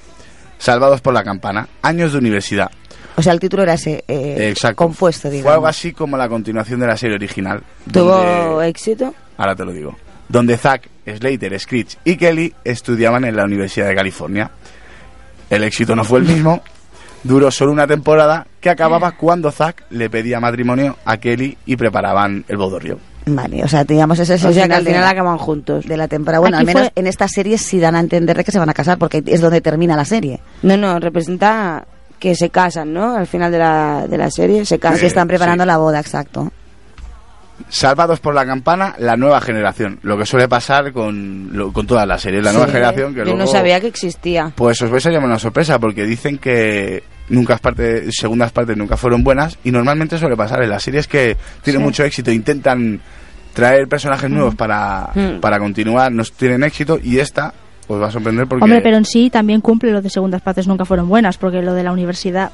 [0.58, 2.72] Salvados por la Campana, Años de Universidad.
[3.16, 4.78] O sea, el título era ese, eh, Exacto.
[4.78, 5.54] compuesto, Fue digamos.
[5.54, 7.62] algo así como la continuación de la serie original.
[7.92, 9.14] tuvo donde- éxito.
[9.38, 9.96] ahora te lo digo,
[10.30, 14.50] donde Zack, Slater, Screech y Kelly estudiaban en la Universidad de California.
[15.50, 16.62] El éxito no fue el mismo,
[17.24, 22.46] duró solo una temporada que acababa cuando Zack le pedía matrimonio a Kelly y preparaban
[22.48, 23.00] el bodorrio.
[23.30, 25.86] Vale, o sea, digamos, ese es O sea que final al final acaban juntos.
[25.86, 26.40] de la temporada.
[26.40, 28.60] Bueno, Aquí al menos fue- en esta serie sí dan a entender de que se
[28.60, 30.40] van a casar, porque es donde termina la serie.
[30.64, 31.86] No, no, representa
[32.20, 33.16] que se casan, ¿no?
[33.18, 34.98] Al final de la, de la serie se casan.
[34.98, 35.68] Así están preparando sí.
[35.68, 36.52] la boda, exacto.
[37.70, 40.00] Salvados por la campana, la nueva generación.
[40.04, 42.44] Lo que suele pasar con, lo- con todas las series.
[42.44, 43.40] La nueva Sí, generación que Yo luego...
[43.40, 44.52] no sabía que existía.
[44.56, 48.78] Pues os vais a llamar una sorpresa porque dicen que nunca es parte, segundas partes
[48.78, 51.86] nunca fueron buenas y normalmente suele pasar en las series que tienen Sí.
[51.86, 53.02] mucho éxito intentan
[53.54, 55.40] traer personajes nuevos para, Mm.
[55.42, 57.54] para continuar, no tienen éxito y esta
[57.88, 60.68] os va a sorprender porque Hombre, pero en sí también cumple lo de segundas partes
[60.68, 62.52] nunca fueron buenas, porque lo de la universidad.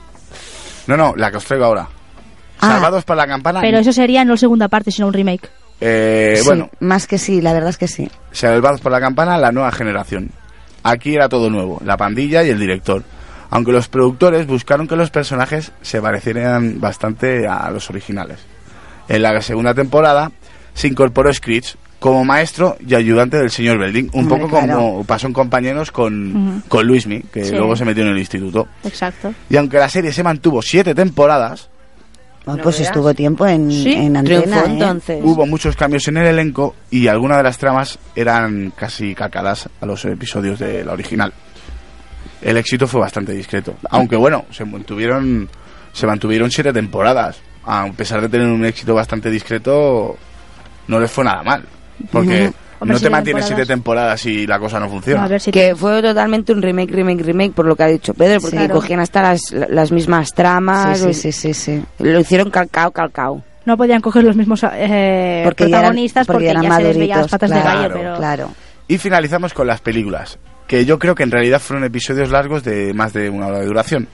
[0.88, 1.88] no, no, la que os traigo ahora.
[2.64, 2.74] Ah.
[2.74, 3.62] Salvados por la campana.
[3.62, 5.50] Pero eso sería no segunda parte, sino un remake.
[5.82, 8.10] eh, Sí, bueno, más que sí, la verdad es que sí.
[8.32, 10.32] Salvados por la campana, la nueva generación.
[10.84, 13.04] Aquí era todo nuevo, la pandilla y el director.
[13.50, 18.40] Aunque los productores buscaron que los personajes se parecieran bastante a los originales.
[19.08, 20.32] En la segunda temporada
[20.74, 24.76] se incorporó Screech como maestro y ayudante del señor Belding, un Hombre, poco claro.
[24.78, 26.62] como pasó en compañeros con, Ujú.
[26.68, 27.56] con Luismi, que Sí.
[27.56, 28.68] luego se metió en el instituto.
[28.84, 29.34] Exacto.
[29.50, 31.70] Y aunque la serie se mantuvo siete temporadas,
[32.46, 34.42] Oh, No pues estuvo tiempo en, Sí, en antena.
[34.42, 34.72] Triunfó ¿eh?
[34.74, 35.22] entonces.
[35.24, 39.86] Hubo muchos cambios en el elenco y algunas de las tramas eran casi calcadas a
[39.86, 41.32] los episodios de la original.
[42.42, 45.50] El éxito fue bastante discreto, aunque bueno, se mantuvieron
[45.94, 47.40] se mantuvieron siete temporadas.
[47.66, 50.18] A pesar de tener un éxito bastante discreto,
[50.88, 51.64] no les fue nada mal,
[52.12, 52.52] porque.
[52.84, 54.26] Hombre, no te mantienes siete temporadas.
[54.26, 55.24] y la cosa no funciona.
[55.24, 58.14] a ver si Que fue totalmente un remake, remake, remake, por lo que ha dicho
[58.14, 58.68] Pedro, porque Sí.
[58.70, 61.00] cogían hasta las, las mismas tramas.
[61.00, 61.84] Sí, lo- sí, sí, sí, sí.
[62.00, 63.44] Lo hicieron calcao, calcao.
[63.66, 66.76] no podían coger los mismos eh, Porque ya eran- protagonistas porque, porque ya eran ya
[66.76, 68.50] se les veía las patas claro, de gallo, pero Claro.
[68.90, 72.94] Y finalizamos con las películas, que yo creo que en realidad fueron episodios largos de
[72.94, 74.08] más de una hora de duración.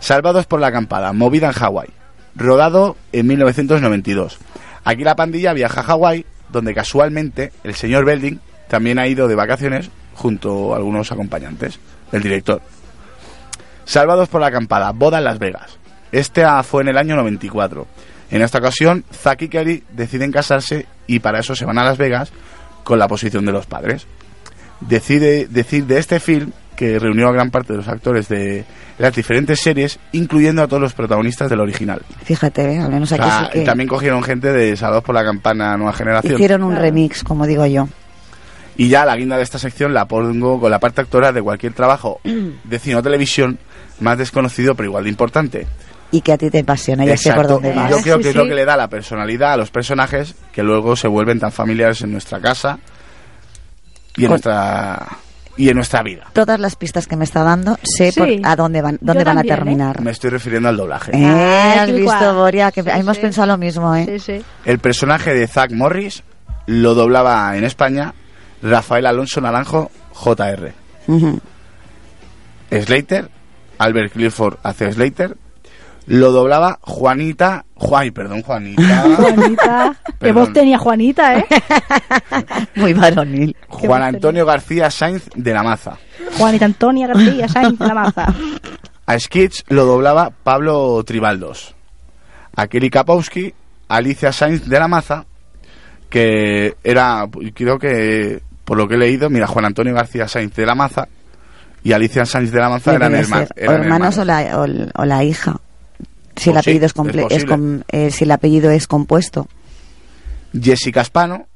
[0.00, 1.88] Salvados por la acampada, movida en Hawái,
[2.36, 4.38] rodado en 1992.
[4.84, 8.38] Aquí la pandilla viaja a Hawái, donde casualmente el señor Belding
[8.68, 11.78] también ha ido de vacaciones junto a algunos acompañantes,
[12.12, 12.62] el director.
[13.84, 15.78] Salvados por la acampada, boda en Las Vegas.
[16.12, 17.86] Este fue en el año 94.
[18.30, 21.98] En esta ocasión, Zack y Kelly deciden casarse y para eso se van a Las
[21.98, 22.32] Vegas
[22.84, 24.06] con la posición de los padres.
[24.80, 28.64] Decide decir de este film que reunió a gran parte de los actores de
[28.98, 32.02] las diferentes series, incluyendo a todos los protagonistas del original.
[32.24, 32.78] Fíjate, ¿eh?
[32.78, 35.76] al menos O aquí sea, sí que También cogieron gente de Salvados por la Campana
[35.76, 36.34] Nueva Generación.
[36.34, 36.82] hicieron un Claro.
[36.84, 37.88] remix, como digo yo.
[38.76, 41.72] Y ya la guinda de esta sección la pongo con la parte actoral de cualquier
[41.74, 43.58] trabajo de cine o televisión
[44.00, 45.66] más desconocido pero igual de importante.
[46.10, 47.54] Y que a ti te apasiona, ya sé por Exacto.
[47.54, 47.90] dónde vas.
[47.90, 48.48] Yo creo Sí, que es lo sí.
[48.50, 52.12] que le da la personalidad a los personajes que luego se vuelven tan familiares en
[52.12, 52.78] nuestra casa
[54.16, 55.06] y en Con- nuestra
[55.56, 56.24] y en nuestra vida.
[56.32, 58.18] Todas las pistas que me está dando, sé Sí.
[58.20, 59.58] por- a dónde van, dónde Yo van también, a ¿eh?
[59.58, 60.00] terminar.
[60.00, 61.12] Me estoy refiriendo al doblaje.
[61.14, 62.34] Eh, Ah, has visto.
[62.34, 63.22] Boria, que Sí, hemos sí.
[63.22, 64.06] pensado lo mismo, ¿eh?
[64.06, 64.44] Sí, sí.
[64.64, 66.22] El personaje de Zack Morris
[66.66, 68.14] lo doblaba en España
[68.62, 70.72] Rafael Alonso Naranjo JR.
[71.08, 71.40] Ujú.
[72.70, 73.28] Slater,
[73.78, 75.36] Albert Clifford hace Slater,
[76.06, 79.94] lo doblaba Juanita, Juan, perdón, Juanita, Juanita.
[80.18, 80.44] Perdón.
[80.44, 81.46] voz tenía Juanita, ¿eh?
[82.76, 83.56] Muy varonil.
[83.68, 85.96] Juan Antonio García Sainz de la Maza.
[86.38, 88.26] Juanita Antonia García Sainz de la Maza.
[89.06, 91.74] A Skitch lo doblaba Pablo Tribaldos.
[92.56, 93.52] A Kelly Kapowski,
[93.88, 95.24] Alicia Sainz de la Maza,
[96.08, 100.66] que era, creo que, por lo que he leído, mira, Juan Antonio García Sainz de
[100.66, 101.08] la Maza
[101.82, 104.16] y Alicia Sainz de la Maza eran, hermanos o hermanos.
[104.26, 105.56] la, o l- o la hija.
[106.36, 109.48] Si el Pues apellido es, es com- eh, si el apellido es compuesto.
[110.58, 111.46] Jessica Spano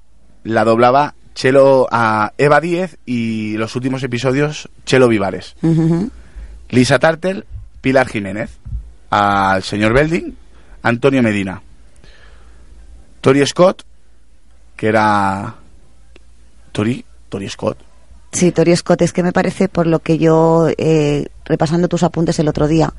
[0.45, 5.55] la doblaba Chelo a Eva Díez y los últimos episodios Chelo Vivares.
[6.71, 7.45] Lisa Tartel,
[7.81, 8.51] Pilar Jiménez.
[9.11, 10.33] Al señor Belding,
[10.83, 11.63] Antonio Medina.
[13.21, 13.83] Tori Scott,
[14.77, 15.55] que era...
[16.73, 17.79] Tori, Tori Scott.
[18.33, 22.39] Sí, Tori Scott, es que me parece, por lo que yo, eh, repasando tus apuntes
[22.41, 22.93] el otro día,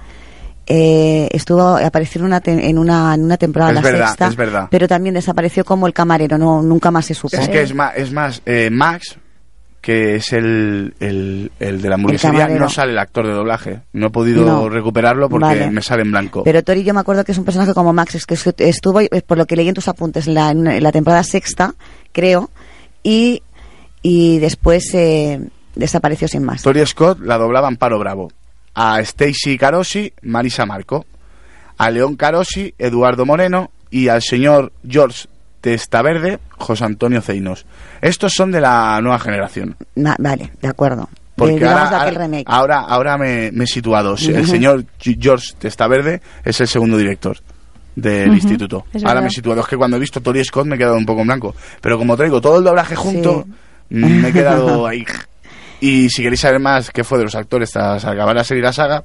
[0.68, 4.28] eh, estuvo, apareció en una, te- en una, en una temporada, Es la verdad, sexta,
[4.28, 4.68] es verdad.
[4.70, 7.38] pero también desapareció como el camarero, no, nunca más se supo.
[7.38, 9.18] Es que es más, es más eh, Max,
[9.82, 13.80] que es el, el, el de la hamburguesería, no sale el actor de doblaje.
[13.94, 14.68] No he podido No.
[14.68, 15.72] recuperarlo porque Vale.
[15.72, 16.44] me sale en blanco.
[16.44, 19.00] Pero Tori yo me acuerdo que es un personaje como Max, es que estu- estuvo,
[19.26, 21.74] por lo que leí en tus apuntes, en la, en la temporada sexta,
[22.12, 22.50] creo,
[23.04, 23.42] y,
[24.02, 25.40] y después eh,
[25.76, 26.64] desapareció sin más.
[26.64, 28.30] Tori Scott la doblaba Amparo Bravo.
[28.80, 31.06] A Stacy Carosi, Marisa Marco.
[31.78, 33.72] A León Carosi, Eduardo Moreno.
[33.90, 35.28] Y al señor George
[35.62, 37.66] Testaverde, José Antonio Ceinos.
[38.02, 39.76] Estos son de la nueva generación.
[39.96, 41.10] Ma- vale, de acuerdo.
[41.36, 42.44] Porque ahora, aquel ahora- remake.
[42.48, 44.16] ahora, ahora me, me he situado.
[44.16, 47.38] El señor George Testaverde es el segundo director
[47.96, 48.86] del instituto.
[48.94, 49.22] es Ahora verdad.
[49.22, 49.62] me he situado.
[49.62, 51.56] Es que cuando he visto Tori Scott me he quedado un poco en blanco.
[51.82, 53.46] Pero como traigo todo el doblaje junto,
[53.90, 53.96] Sí.
[53.96, 55.06] me he quedado ahí.
[55.80, 58.66] Y si queréis saber más qué fue de los actores tras acabar la serie y
[58.66, 59.04] la saga,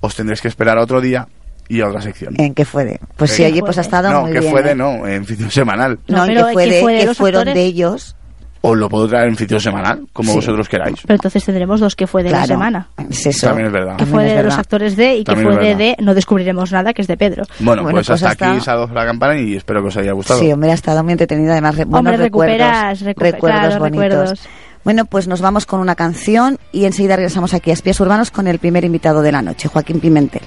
[0.00, 1.26] os tendréis que esperar a otro día
[1.68, 2.34] y a otra sección.
[2.38, 3.00] ¿En qué fue de?
[3.16, 4.52] Pues sí, ¿Qué allí fue pues ha estado no, muy que bien.
[4.52, 4.74] fue de ¿eh?
[4.74, 5.98] no, en ficción semanal.
[6.06, 7.54] No, No, en pero que fue ¿qué de, fue de que fueron actores?
[7.54, 8.16] de ellos.
[8.62, 10.36] Os lo puedo traer en ficción semanal, como Sí.
[10.36, 10.96] vosotros queráis.
[11.02, 12.88] Pero entonces tendremos dos que fue de la Claro, semana.
[13.10, 13.46] Es eso.
[13.46, 13.96] También es verdad.
[13.96, 17.02] Que fue de los actores de y que fue de, de No descubriremos nada, que
[17.02, 17.44] es de Pedro.
[17.60, 19.88] Bueno, Bueno, pues pues hasta hasta- aquí se ha dado la campana y espero que
[19.88, 20.40] os haya gustado.
[20.40, 21.52] Sí, hombre, ha estado muy entretenido.
[21.52, 22.56] Además, re- buenos Hombre, recuerdos.
[22.58, 24.04] recuperas, recupe- recuerdos claro, bonitos.
[24.08, 24.48] recuerdos.
[24.86, 28.46] Bueno, pues nos vamos con una canción y enseguida regresamos aquí a Espías Urbanos con
[28.46, 30.42] el primer invitado de la noche, Joaquín Pimentel.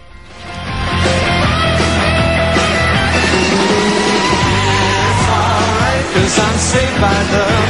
[6.13, 7.69] Cause I'm saved by love.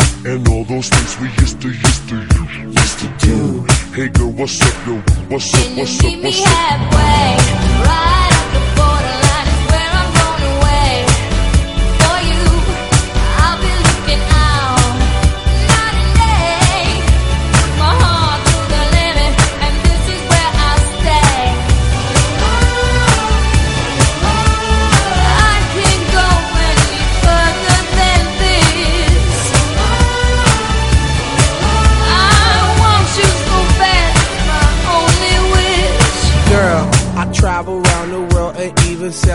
[0.23, 3.65] And all those things we used to, used to, used to do.
[3.95, 4.97] Hey girl, what's up, yo?
[5.29, 6.47] What's up, Can you what's up, meet me what's up?
[6.47, 7.87] halfway?
[7.87, 8.20] Right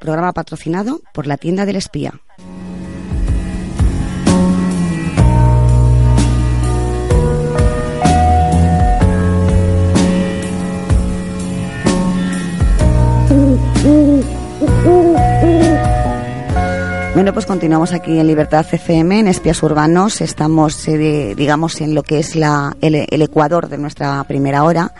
[0.00, 2.14] Programa patrocinado por la tienda del espía.
[17.14, 20.20] Bueno, pues continuamos aquí en Libertad FM, en Espías Urbanos.
[20.20, 24.92] Estamos, eh, digamos, en lo que es la, el ecuador de nuestra primera hora.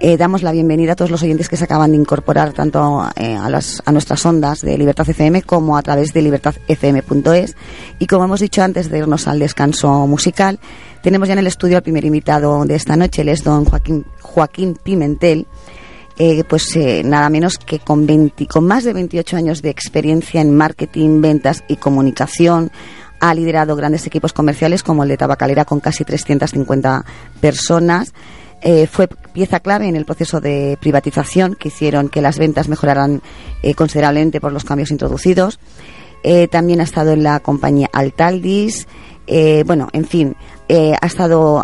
[0.00, 3.36] Eh, damos la bienvenida a todos los oyentes que se acaban de incorporar tanto eh,
[3.36, 7.56] a, las, a nuestras ondas de Libertad FM como a través de libertadfm.es.
[7.98, 10.58] Y como hemos dicho antes de irnos al descanso musical,
[11.02, 14.04] tenemos ya en el estudio al primer invitado de esta noche, él es don Joaquín,
[14.20, 15.46] Joaquín Pimentel.
[16.16, 20.40] eh, pues eh, nada menos que con, 20 con más de 28 años de experiencia
[20.40, 22.70] en marketing, ventas y comunicación.
[23.20, 27.04] Ha liderado grandes equipos comerciales como el de Tabacalera con casi 350
[27.40, 28.12] personas.
[28.66, 33.20] Eh, fue pieza clave en el proceso de privatización que hicieron que las ventas mejoraran
[33.62, 35.60] eh, considerablemente por los cambios introducidos.
[36.22, 38.88] Eh, también ha estado en la compañía Altaldis.
[39.26, 40.36] Eh, bueno, en fin,
[40.68, 41.62] eh, ha estado,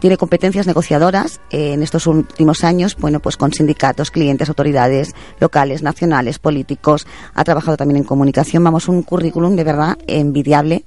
[0.00, 5.82] tiene competencias negociadoras eh, en estos últimos años, bueno, pues con sindicatos, clientes, autoridades locales,
[5.82, 7.06] nacionales, políticos.
[7.34, 8.64] Ha trabajado también en comunicación.
[8.64, 10.84] Vamos, un currículum de verdad envidiable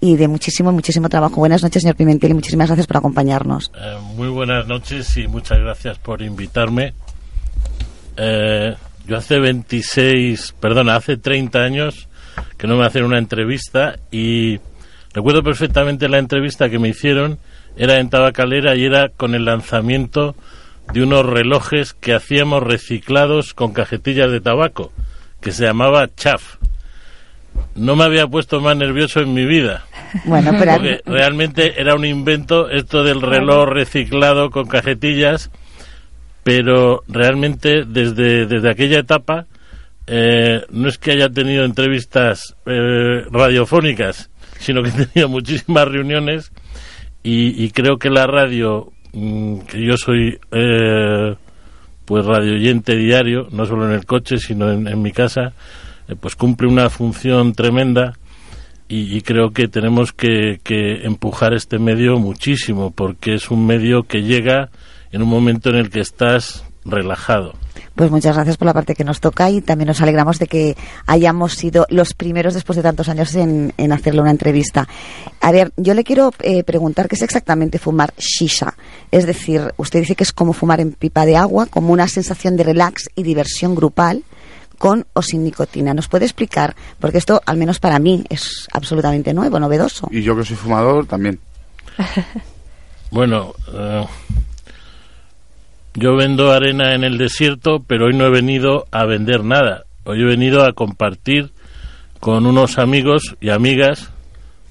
[0.00, 1.36] y de muchísimo, muchísimo trabajo.
[1.36, 3.70] Buenas noches, señor Pimentel, y muchísimas gracias por acompañarnos.
[3.74, 6.94] Eh, muy buenas noches y muchas gracias por invitarme.
[8.16, 8.74] Eh,
[9.06, 12.08] yo hace 26, perdona, hace 30 años
[12.56, 14.60] que no me hacen una entrevista y
[15.12, 17.38] recuerdo perfectamente la entrevista que me hicieron,
[17.76, 20.34] era en Tabacalera y era con el lanzamiento
[20.92, 24.92] de unos relojes que hacíamos reciclados con cajetillas de tabaco,
[25.40, 26.56] que se llamaba Chaf.
[27.74, 29.84] No me había puesto más nervioso en mi vida.
[30.24, 35.50] Bueno, pero Porque realmente era un invento esto del reloj reciclado con cajetillas,
[36.42, 39.46] pero realmente desde, desde aquella etapa
[40.06, 46.52] eh, no es que haya tenido entrevistas eh, radiofónicas, sino que he tenido muchísimas reuniones
[47.22, 51.34] y, y creo que la radio, mm, que yo soy eh,
[52.04, 55.52] pues radio oyente diario, no solo en el coche, sino en, en mi casa,
[56.08, 58.14] eh, pues cumple una función tremenda
[58.92, 64.22] y, creo que tenemos que, que empujar este medio muchísimo porque es un medio que
[64.22, 64.70] llega
[65.12, 67.54] en un momento en el que estás relajado.
[67.94, 70.76] Pues muchas gracias por la parte que nos toca y también nos alegramos de que
[71.06, 74.88] hayamos sido los primeros después de tantos años en, en hacerle una entrevista.
[75.40, 78.74] A ver, yo le quiero eh, preguntar qué es exactamente fumar shisha.
[79.12, 82.56] Es decir, usted dice que es como fumar en pipa de agua, como una sensación
[82.56, 84.24] de relax y diversión grupal
[84.80, 85.92] con o sin nicotina.
[85.92, 86.74] ¿Nos puede explicar?
[86.98, 90.08] Porque esto, al menos para mí, es absolutamente nuevo, novedoso.
[90.10, 91.38] Y yo que soy fumador también.
[93.12, 94.06] Bueno, eh,
[95.94, 99.82] yo vendo arena en el desierto, pero hoy no he venido a vender nada.
[100.04, 101.50] Hoy he venido a compartir
[102.20, 104.10] con unos amigos y amigas,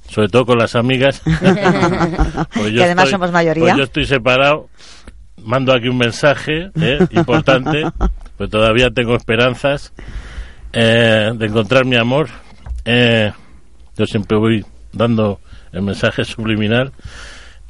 [0.10, 1.22] sobre todo con las amigas.
[2.54, 3.64] Pues Que además somos mayoría.
[3.66, 4.70] pues yo estoy separado,
[5.44, 7.84] mando aquí un mensaje eh, importante,
[8.40, 9.92] pues todavía tengo esperanzas
[10.72, 12.30] eh, de encontrar mi amor.
[12.86, 13.34] Eh,
[13.98, 15.42] yo siempre voy dando
[15.74, 16.94] el mensaje subliminal.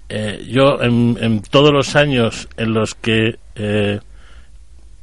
[0.10, 4.00] Eh, yo en, todos los años en los que eh,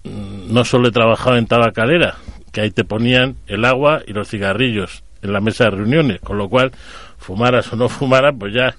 [0.05, 2.15] no solo he trabajado en tabacalera,
[2.53, 6.39] que ahí te ponían el agua y los cigarrillos en la mesa de reuniones, con
[6.39, 6.71] lo cual,
[7.19, 8.77] fumaras o no fumaras, pues ya,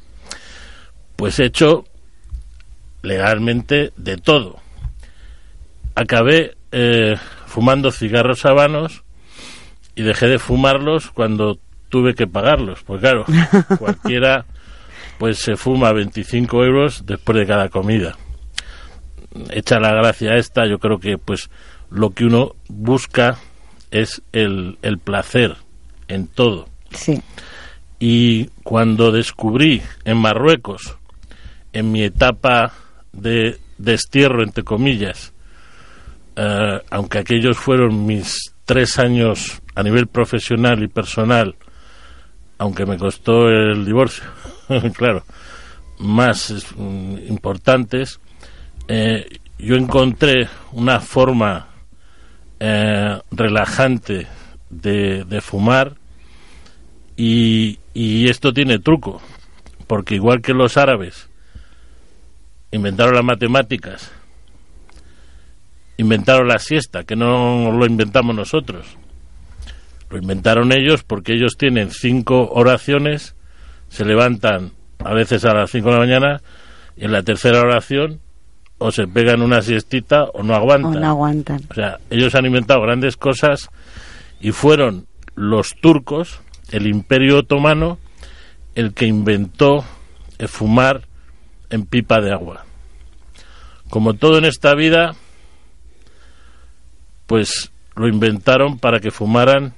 [1.17, 1.83] pues he hecho
[3.01, 4.61] legalmente de todo.
[5.93, 7.17] Acabé eh,
[7.47, 9.03] fumando cigarros habanos
[9.95, 11.57] y dejé de fumarlos cuando
[11.89, 13.25] tuve que pagarlos, pues claro,
[13.79, 14.45] cualquiera
[15.17, 18.15] pues se fuma 25 euros después de cada comida.
[19.49, 21.49] Hecha la gracia esta, yo creo que pues
[21.89, 23.39] lo que uno busca
[23.89, 25.57] es el, el placer
[26.07, 26.69] en todo.
[26.91, 27.23] Sí.
[27.97, 30.95] Y cuando descubrí en Marruecos,
[31.73, 32.73] en mi etapa
[33.13, 35.33] de destierro, entre comillas,
[36.39, 41.55] eh, aunque aquellos fueron mis tres años a nivel profesional y personal,
[42.59, 44.23] aunque me costó el divorcio,
[44.95, 45.23] claro,
[45.97, 48.19] más mm, importantes,
[48.87, 51.69] eh, yo encontré una forma
[52.59, 54.27] eh, relajante
[54.69, 55.95] de, fumar
[57.15, 57.79] y
[58.29, 59.19] esto tiene truco,
[59.87, 61.29] porque igual que los árabes
[62.69, 64.11] inventaron las matemáticas,
[65.97, 68.85] inventaron la siesta, que no lo inventamos nosotros.
[70.09, 73.35] Lo inventaron ellos porque ellos tienen cinco oraciones,
[73.89, 74.71] se levantan
[75.03, 76.41] a veces a las cinco de la mañana
[76.95, 78.21] y en la tercera oración
[78.79, 81.01] o se pegan una siestita o no O aguantan.
[81.01, 81.61] no aguantan.
[81.69, 83.69] O sea, ellos han inventado grandes cosas
[84.39, 86.39] y fueron los turcos,
[86.71, 87.97] el imperio otomano,
[88.75, 89.83] el que inventó
[90.37, 91.07] el fumar
[91.69, 92.65] en pipa de agua.
[93.89, 95.15] Como todo en esta vida,
[97.27, 99.73] pues lo inventaron para que fumaran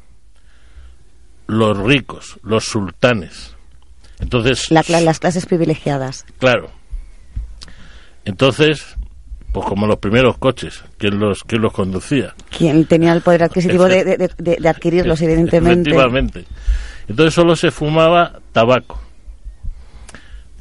[1.48, 3.56] los ricos, los sultanes.
[4.20, 6.26] Entonces, La las clases privilegiadas.
[6.40, 6.70] Claro.
[8.26, 8.96] Entonces,
[9.54, 12.36] pues como los primeros coches, ¿quién los, quién los conducía?
[12.56, 15.90] Quien tenía el poder adquisitivo de, de- de- de- de adquirirlos, evidentemente.
[15.90, 16.46] Efectivamente.
[17.08, 19.02] Entonces solo se fumaba tabaco.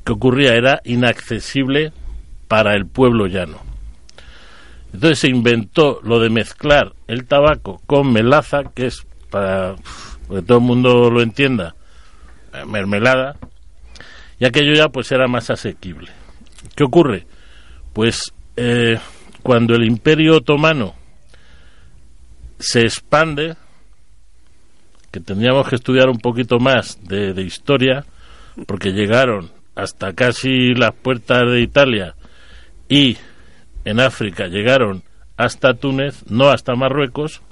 [0.05, 0.55] ¿Qué ocurría?
[0.55, 1.93] Era inaccesible
[2.47, 3.59] para el pueblo llano.
[4.93, 9.77] Entonces se inventó lo de mezclar el tabaco con melaza, que es para
[10.29, 11.75] que todo el mundo lo entienda,
[12.55, 13.37] eh, mermelada,
[14.39, 16.11] y aquello ya pues era más asequible.
[16.75, 17.27] ¿Qué ocurre?
[17.93, 18.99] Pues eh,
[19.43, 20.95] cuando el imperio otomano
[22.59, 23.57] se expande,
[25.11, 28.05] que tendríamos que estudiar un poquito más de, de historia,
[28.67, 32.15] porque llegaron hasta casi las puertas de Italia
[32.89, 33.17] y
[33.89, 35.03] en África llegaron
[35.37, 37.43] hasta Túnez, no hasta Marruecos,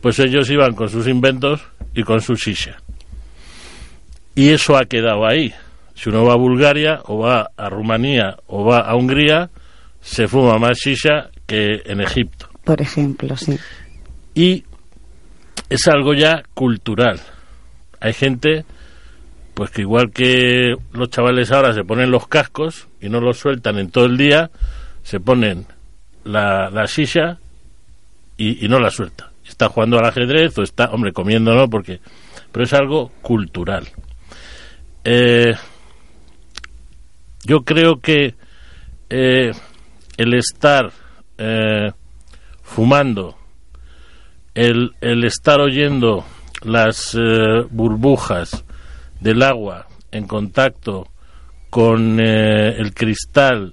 [0.00, 1.62] pues ellos iban con sus inventos
[1.94, 2.78] y con su shisha.
[4.34, 5.52] Y eso ha quedado ahí.
[5.94, 9.50] Si uno va a Bulgaria o va a Rumanía o va a Hungría,
[10.00, 13.58] se fuma más shisha que en Egipto Por ejemplo, sí.
[14.34, 14.64] y
[15.68, 17.20] es algo ya cultural.
[18.00, 18.64] Hay gente,
[19.54, 23.78] pues que igual que los chavales ahora se ponen los cascos y no los sueltan
[23.78, 24.50] en todo el día,
[25.02, 25.66] se ponen
[26.24, 27.38] la, la shisha
[28.36, 29.32] y, y no la suelta.
[29.46, 31.68] Está jugando al ajedrez o está, hombre, comiendo, ¿no?
[31.68, 32.00] Porque,
[32.50, 33.88] pero es algo cultural.
[35.04, 35.52] Eh,
[37.44, 38.34] yo creo que
[39.10, 39.50] eh,
[40.16, 40.92] el estar
[41.38, 41.90] eh,
[42.62, 43.36] fumando
[44.54, 46.24] el, el estar oyendo
[46.62, 47.18] las
[47.70, 48.64] burbujas
[49.18, 51.08] del agua en contacto
[51.70, 53.72] con el cristal,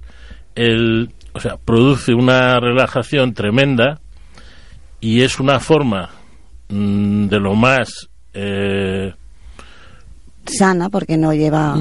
[0.54, 4.00] el, o sea, produce una relajación tremenda
[5.00, 6.10] y es una forma
[6.68, 9.12] mm, de lo más eh,
[10.46, 11.76] Sana, porque no lleva.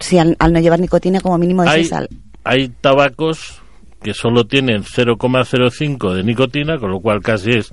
[0.00, 2.08] Si al, al no llevar nicotina, como mínimo es hay, sal.
[2.44, 3.60] hay tabacos
[4.02, 7.72] que solo tienen 0,05 de nicotina, con lo cual casi es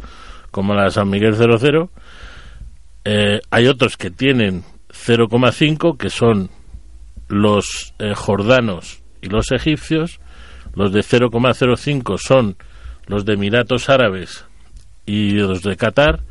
[0.51, 1.89] como la San Miguel 00.
[3.05, 6.49] Eh, hay otros que tienen 0,5, que son
[7.27, 10.19] los eh, jordanos y los egipcios.
[10.75, 12.57] Los de 0,05 son
[13.07, 14.45] los de Emiratos Árabes
[15.05, 16.21] y los de Qatar,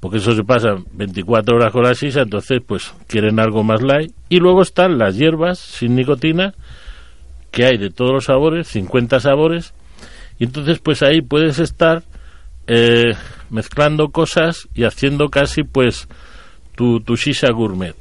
[0.00, 4.12] porque eso se pasan 24 horas con la sisa, entonces pues quieren algo más light.
[4.28, 6.54] Y luego están las hierbas sin nicotina,
[7.50, 9.74] que hay de todos los sabores, 50 sabores,
[10.38, 12.02] y entonces pues ahí puedes estar
[12.66, 13.14] eh,
[13.50, 16.08] mezclando cosas y haciendo casi pues
[16.74, 17.14] tu, tu
[17.54, 17.94] gourmet.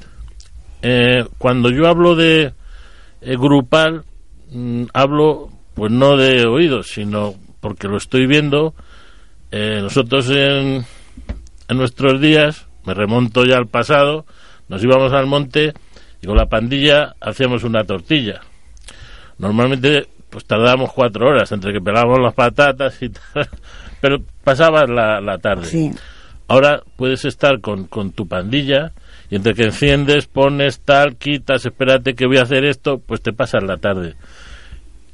[0.81, 2.53] Eh, cuando yo hablo de
[3.21, 4.03] eh, grupal,
[4.51, 8.73] mm, hablo pues no de oídos, sino porque lo estoy viendo.
[9.51, 10.85] Eh, nosotros en,
[11.67, 14.25] en nuestros días, me remonto ya al pasado,
[14.67, 15.73] nos íbamos al monte
[16.21, 18.41] y con la pandilla hacíamos una tortilla.
[19.37, 23.47] Normalmente pues tardábamos cuatro horas entre que pelábamos las patatas y tal,
[24.01, 25.65] pero pasaba la, la tarde.
[25.65, 25.91] Sí.
[26.47, 28.91] Ahora puedes estar con, con tu pandilla
[29.29, 33.31] y entre que enciendes, pones tal, quitas, espérate que voy a hacer esto, pues te
[33.31, 34.15] pasas la tarde.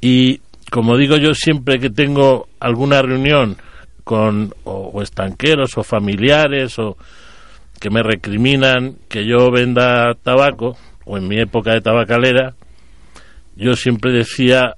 [0.00, 0.40] Y
[0.70, 3.56] como digo yo siempre que tengo alguna reunión
[4.04, 6.96] con o, estanqueros o familiares o
[7.78, 12.54] que me recriminan que yo venda tabaco o en mi época de tabacalera,
[13.56, 14.76] yo siempre decía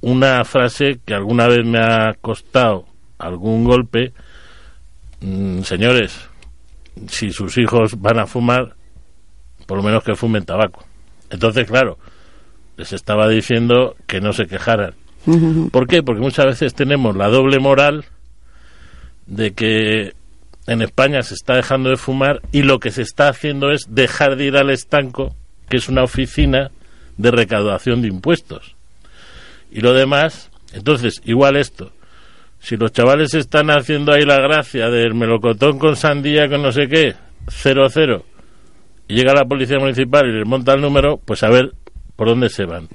[0.00, 2.86] una frase que alguna vez me ha costado
[3.18, 4.12] algún golpe,
[5.24, 6.28] Mm, señores,
[7.08, 8.74] si sus hijos van a fumar,
[9.66, 10.84] por lo menos que fumen tabaco.
[11.30, 11.98] Entonces, claro,
[12.76, 14.94] les estaba diciendo que no se quejaran.
[15.70, 16.02] ¿Por qué?
[16.02, 18.04] Porque muchas veces tenemos la doble moral
[19.26, 20.12] de que
[20.66, 24.36] en España se está dejando de fumar y lo que se está haciendo es dejar
[24.36, 25.34] de ir al estanco,
[25.68, 26.70] que es una oficina
[27.16, 28.76] de recaudación de impuestos.
[29.70, 31.92] Y lo demás, entonces, igual esto,
[32.60, 36.88] si los chavales están haciendo ahí la gracia del melocotón con sandía con no sé
[36.88, 37.14] qué,
[37.48, 38.24] cero cero,
[39.06, 41.72] y llega la policía municipal y les monta el número, pues a ver
[42.16, 42.88] por dónde se van.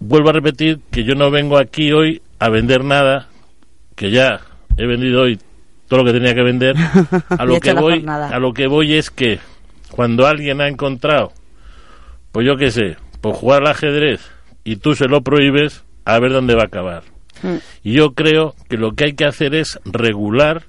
[0.00, 3.28] Vuelvo a repetir que yo no vengo aquí hoy a vender nada,
[3.94, 4.40] que ya
[4.76, 5.38] he vendido hoy
[5.88, 6.76] todo lo que tenía que vender.
[7.28, 9.38] A lo que voy, a lo que voy es que
[9.90, 11.32] cuando alguien ha encontrado,
[12.32, 14.20] pues yo qué sé, por jugar al ajedrez
[14.64, 17.02] y tú se lo prohíbes, a ver dónde va a acabar.
[17.42, 17.56] Mm.
[17.84, 20.64] Y yo creo que lo que hay que hacer es regular,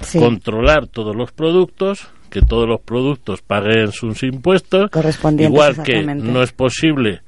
[0.00, 0.18] Sí.
[0.20, 4.90] controlar todos los productos, que todos los productos paguen sus impuestos,
[5.38, 7.22] igual que no es posible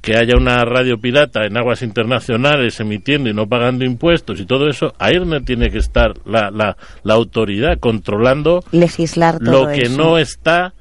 [0.00, 4.68] que haya una radio pirata en aguas internacionales emitiendo y no pagando impuestos y todo
[4.68, 9.82] eso, ahí donde tiene que estar la, la, la autoridad controlando Legislar todo lo que
[9.82, 9.96] eso.
[9.96, 10.72] no está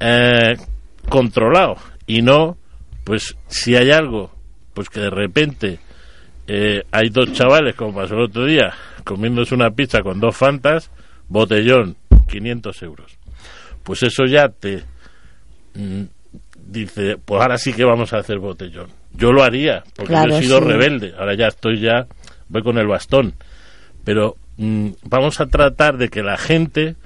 [0.00, 0.56] eh,
[1.08, 1.76] controlado
[2.06, 2.56] y no
[3.04, 4.30] pues si hay algo
[4.72, 5.78] pues que de repente
[6.46, 8.72] eh, hay dos chavales como pasó el otro día
[9.04, 10.90] comiéndose una pizza con dos fantas
[11.28, 13.18] botellón 500 euros
[13.82, 14.82] pues eso ya te
[15.74, 16.02] mm,
[16.66, 20.42] dice pues ahora sí que vamos a hacer botellón yo lo haría porque yo he
[20.42, 20.64] sido sí.
[20.64, 22.06] rebelde ahora ya estoy ya
[22.48, 23.34] voy con el bastón
[24.04, 26.96] pero mm, vamos a tratar de que la gente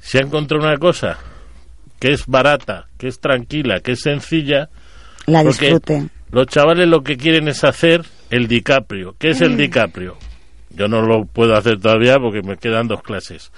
[0.00, 1.18] si ha encontrado una cosa
[1.98, 4.68] que es barata, que es tranquila, que es sencilla,
[5.26, 6.08] La porque disfrute.
[6.30, 9.16] los chavales lo que quieren es hacer el DiCaprio.
[9.18, 10.18] ¿Qué es el DiCaprio?
[10.68, 13.52] Yo no lo puedo hacer todavía porque me quedan dos clases.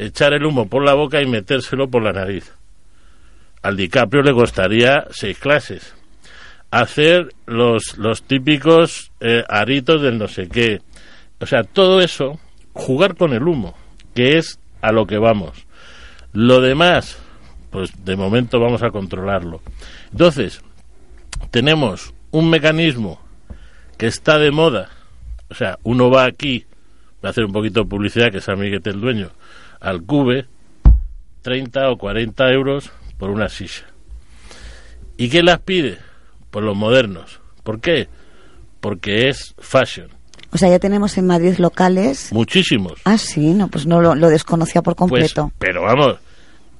[0.00, 2.50] Echar el humo por la boca y metérselo por la nariz.
[3.60, 5.94] Al DiCaprio le costaría seis clases.
[6.70, 10.80] Hacer los, los típicos eh, aritos del no sé qué.
[11.38, 12.40] O sea, todo eso,
[12.72, 13.76] jugar con el humo,
[14.14, 15.66] que es a lo que vamos.
[16.32, 17.18] Lo demás,
[17.70, 19.60] pues de momento vamos a controlarlo.
[20.12, 20.62] Entonces,
[21.50, 23.20] tenemos un mecanismo
[23.98, 24.88] que está de moda.
[25.50, 26.64] O sea, uno va aquí,
[27.20, 29.32] voy a hacer un poquito de publicidad, que es amiguete el dueño,
[29.80, 30.46] al Cube,
[31.42, 33.86] 30 o 40 euros por una silla.
[35.16, 35.98] ¿Y qué las pide?
[36.50, 37.40] Pues los modernos.
[37.62, 38.08] ¿Por qué?
[38.80, 40.08] Porque es fashion.
[40.52, 42.32] O sea, ya tenemos en Madrid locales.
[42.32, 43.00] Muchísimos.
[43.04, 45.52] Ah, sí, no, pues no lo, lo desconocía por Pues, completo.
[45.58, 46.16] pero vamos,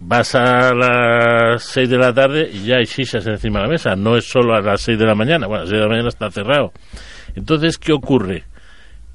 [0.00, 3.94] vas a las 6 de la tarde y ya hay sillas encima de la mesa.
[3.94, 5.46] No es solo a las 6 de la mañana.
[5.46, 6.72] Bueno, a las 6 de la mañana está cerrado.
[7.36, 8.44] Entonces, ¿qué ocurre?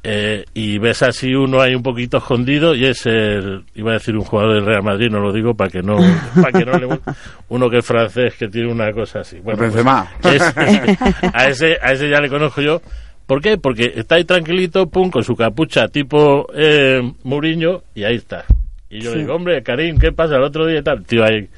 [0.08, 4.16] Eh, y ves así uno ahí un poquito escondido y es el, iba a decir
[4.16, 5.96] un jugador del Real Madrid, no lo digo para que no,
[6.42, 7.00] para que no le,
[7.50, 9.40] uno que es francés que tiene una cosa así.
[9.40, 9.58] Bueno,
[10.22, 10.54] pues, es-
[11.34, 12.82] a ese, a ese ya le conozco yo.
[13.26, 13.58] ¿Por qué?
[13.58, 18.46] Porque está ahí tranquilito, pum, con su capucha tipo eh, Muriño y ahí está.
[18.92, 19.16] Y yo Sí.
[19.18, 21.04] le digo, hombre, Karim, ¿qué pasa el otro día y tal?
[21.04, 21.50] Tío, ahí.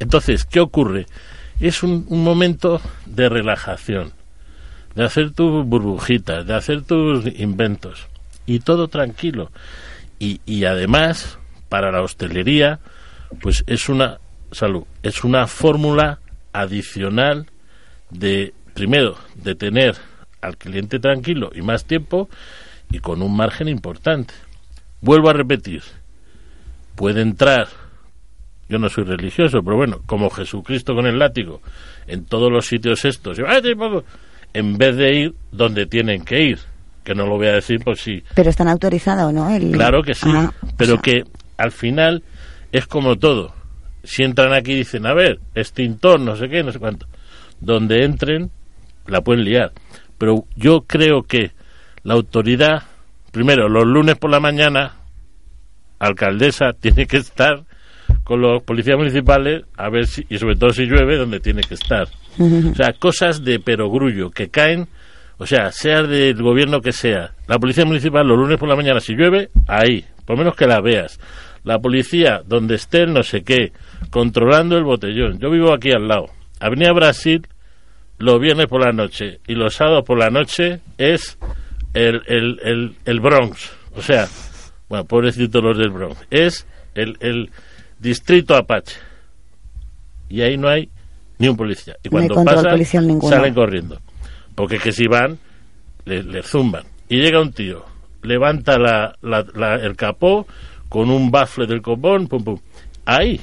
[0.00, 1.06] Entonces, ¿qué ocurre?
[1.60, 4.10] Es un, un momento de relajación,
[4.94, 8.06] de hacer tus burbujitas, de hacer tus inventos.
[8.46, 9.50] Y todo tranquilo.
[10.18, 11.38] Y, y además,
[11.68, 12.80] para la hostelería,
[13.40, 14.18] pues es una
[14.50, 16.18] salud, es una fórmula
[16.52, 17.46] adicional
[18.10, 19.96] de, primero, de tener
[20.40, 22.28] al cliente tranquilo y más tiempo
[22.90, 24.34] y con un margen importante.
[25.00, 25.82] Vuelvo a repetir,
[26.94, 27.68] puede entrar,
[28.68, 31.62] yo no soy religioso, pero bueno, como Jesucristo con el látigo,
[32.06, 34.04] en todos los sitios estos, y, "Ay, tipo",
[34.54, 36.58] en vez de ir donde tienen que ir,
[37.04, 39.50] que no lo voy a decir por si Pero están autorizados, ¿o no?
[39.54, 41.24] El- Claro que sí, Ah, pero o sea, que
[41.56, 42.22] al final
[42.70, 43.54] es como todo.
[44.04, 47.06] Si entran aquí y dicen, a ver, extintor, no sé qué, no sé cuánto.
[47.60, 48.50] Donde entren,
[49.06, 49.72] la pueden liar.
[50.18, 51.52] Pero yo creo que
[52.02, 52.82] la autoridad,
[53.30, 54.96] primero, los lunes por la mañana,
[55.98, 57.64] alcaldesa tiene que estar
[58.24, 61.74] con los policías municipales, a ver si, y sobre todo si llueve, donde tiene que
[61.74, 62.08] estar.
[62.38, 64.88] O sea, cosas de perogrullo que caen,
[65.38, 67.32] o sea, sea del gobierno que sea.
[67.46, 70.80] La policía municipal los lunes por la mañana, si llueve, ahí, por menos que la
[70.80, 71.18] veas.
[71.64, 73.72] La policía, donde esté el no sé qué,
[74.10, 75.38] controlando el botellón.
[75.38, 76.26] Yo vivo aquí al lado.
[76.60, 77.46] Avenida Brasil,
[78.18, 81.38] los viernes por la noche y los sábados por la noche es
[81.92, 83.72] el, el, el, el Bronx.
[83.96, 84.26] O sea,
[84.88, 86.16] bueno, pobrecitos los del Bronx.
[86.30, 87.50] Es el, el
[88.02, 88.96] distrito Apache.
[90.28, 90.88] Y ahí no hay
[91.38, 91.96] ni un policía.
[92.02, 93.34] Y No cuando control pasan, ninguno.
[93.34, 93.98] salen corriendo.
[94.54, 95.38] Porque que si van,
[96.04, 96.84] le, le zumban.
[97.08, 97.84] Y llega un tío,
[98.22, 100.46] levanta la, la- la- el capó
[100.88, 102.58] con un bafle del copón, pum, pum.
[103.04, 103.40] Ahí.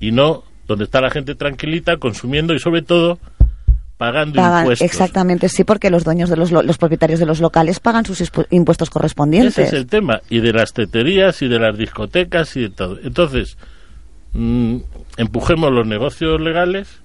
[0.00, 3.18] Y no donde está la gente tranquilita, consumiendo y sobre todo
[3.98, 4.86] pagando Pagan, impuestos.
[4.86, 8.22] exactamente, sí, porque los dueños de los, lo- los propietarios de los locales pagan sus
[8.50, 9.58] impuestos correspondientes.
[9.58, 10.20] Ese es el tema.
[10.30, 12.98] Y de las teterías y de las discotecas y de todo.
[13.02, 13.58] Entonces,
[14.32, 14.76] mm,
[15.16, 17.00] empujemos los negocios legales,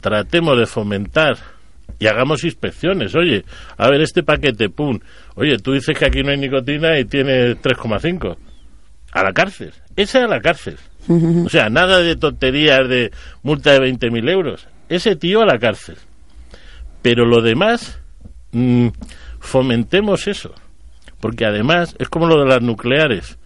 [0.00, 1.36] tratemos de fomentar
[1.98, 3.14] y hagamos inspecciones.
[3.14, 3.44] Oye,
[3.76, 4.98] a ver, este paquete, pum.
[5.34, 8.36] Oye, tú dices que aquí no hay nicotina y tiene 3,5.
[9.12, 9.72] A la cárcel.
[9.96, 10.76] Ese a la cárcel.
[11.08, 13.10] O sea, nada de tonterías de
[13.42, 14.68] multa de 20.000 euros.
[14.88, 15.96] Ese tío a la cárcel.
[17.02, 18.00] Pero lo demás,
[18.52, 18.88] mm,
[19.40, 20.54] fomentemos eso.
[21.20, 23.38] Porque además es como lo de las nucleares.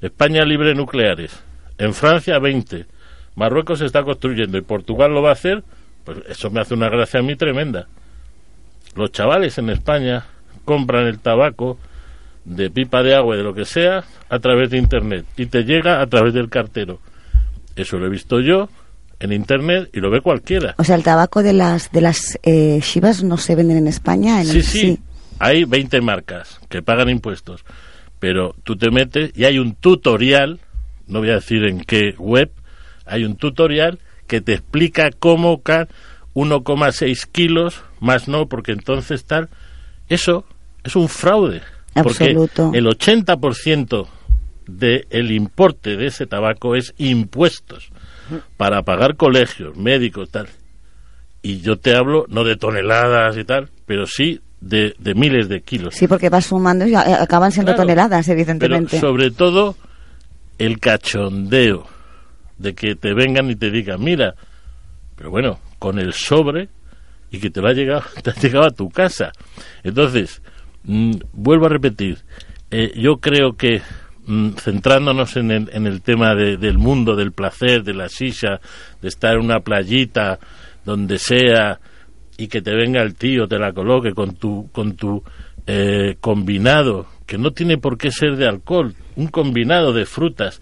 [0.00, 1.43] España libre nucleares.
[1.78, 2.86] En Francia 20.
[3.36, 5.64] Marruecos se está construyendo y Portugal lo va a hacer.
[6.04, 7.86] Pues eso me hace una gracia a mí tremenda.
[8.94, 10.24] Los chavales en España
[10.64, 11.78] compran el tabaco
[12.44, 15.64] de pipa de agua y de lo que sea a través de internet y te
[15.64, 17.00] llega a través del cartero.
[17.74, 18.68] Eso lo he visto yo
[19.18, 20.74] en internet y lo ve cualquiera.
[20.78, 24.40] O sea, el tabaco de las de las eh, Shivas no se venden en España.
[24.42, 24.98] En Sí, el- sí,
[25.38, 27.64] hay 20 marcas que pagan impuestos,
[28.20, 30.60] pero tú te metes y hay un tutorial,
[31.06, 32.50] no voy a decir en qué web,
[33.06, 35.88] hay un tutorial que te explica cómo ca
[36.34, 39.48] 1,6 kilos, más no, porque entonces tal,
[40.08, 40.44] eso
[40.82, 41.62] es un fraude.
[41.94, 42.64] Absoluto.
[42.72, 44.06] Porque el 80%
[44.66, 47.90] del importe de ese tabaco es impuestos
[48.56, 50.48] para pagar colegios, médicos, tal.
[51.42, 55.60] Y yo te hablo no de toneladas y tal, pero sí de, de miles de
[55.60, 55.94] kilos.
[55.94, 57.82] Sí, porque va sumando y acaban siendo Claro.
[57.82, 58.98] toneladas, Pero evidentemente.
[58.98, 59.76] sobre todo
[60.64, 61.86] el cachondeo
[62.58, 64.34] de que te vengan y te digan, mira,
[65.16, 66.68] pero bueno, con el sobre
[67.30, 69.32] y que te va a llegar, te ha llegado a tu casa.
[69.82, 70.42] Entonces,
[70.84, 72.18] mm, vuelvo a repetir,
[72.70, 73.82] eh, yo creo que
[74.26, 78.60] mm, centrándonos en el, en el tema de- del mundo, del placer, de la silla,
[79.02, 80.38] de estar en una playita,
[80.84, 81.78] donde sea,
[82.38, 85.22] y que te venga el tío, te la coloque con tu, con tu
[85.66, 90.60] eh, combinado, que no tiene por qué ser de alcohol, un combinado de frutas,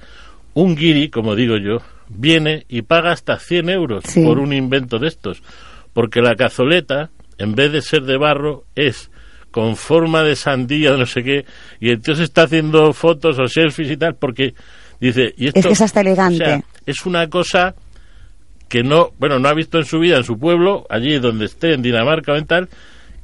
[0.55, 4.23] un guiri, como digo yo, viene y paga hasta 100 euros Sí.
[4.25, 5.43] por un invento de estos,
[5.93, 9.11] porque la cazoleta, en vez de ser de barro, es
[9.51, 11.45] con forma de sandía, no sé qué,
[11.81, 14.55] y entonces está haciendo fotos o selfies y tal, porque
[15.01, 15.35] dice...
[15.37, 16.43] Y esto, Es que es hasta elegante.
[16.43, 17.75] o sea, es una cosa
[18.69, 21.75] que no, bueno, no ha visto en su vida en su pueblo, allí donde esté,
[21.75, 22.69] en Dinamarca o en tal,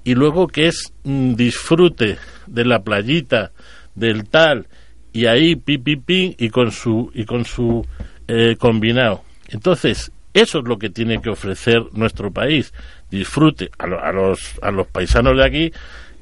[0.05, 2.19] y luego que es mm, disfrute
[2.55, 3.53] de la playita,
[3.95, 4.67] del tal,
[5.13, 7.85] y ahí pi pi pi y con su y con su
[8.29, 9.23] eh, combinado.
[9.49, 12.73] Entonces, eso es lo que tiene que ofrecer nuestro país,
[13.11, 15.73] disfrute a, lo- a los a los paisanos de aquí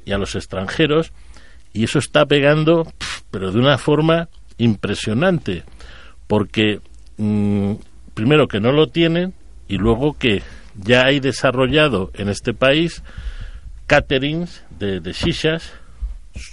[0.05, 1.13] y a los extranjeros,
[1.73, 2.91] y eso está pegando,
[3.31, 5.65] pero de una forma impresionante,
[6.29, 6.81] porque
[7.19, 7.73] mm,
[8.15, 9.35] primero que no lo tienen
[9.69, 10.43] y luego que
[10.77, 13.03] ya hay desarrollado en este país
[13.87, 15.73] caterings de, de shishas.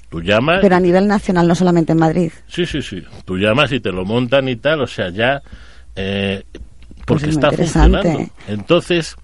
[0.09, 2.31] Tú llamas, Pero a nivel nacional, no solamente en Madrid.
[2.47, 3.01] sí, sí, sí.
[3.25, 5.41] Tú llamas y te lo montan y tal, o sea, ya
[5.95, 6.43] eh,
[7.05, 8.19] porque Pues es está funcionando.
[8.47, 9.15] Entonces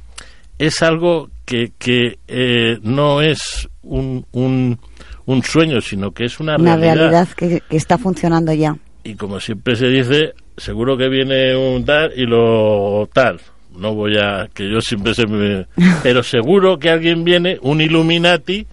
[0.58, 4.78] es algo que, que eh, no es un, un,
[5.26, 8.76] un sueño, sino que es una, Una realidad que, que está funcionando ya.
[9.04, 13.40] y como siempre se dice, seguro que viene un tal y lo tal.
[13.76, 15.66] No voy a, que yo siempre se me...
[16.04, 18.68] Pero seguro que alguien viene, un Illuminati,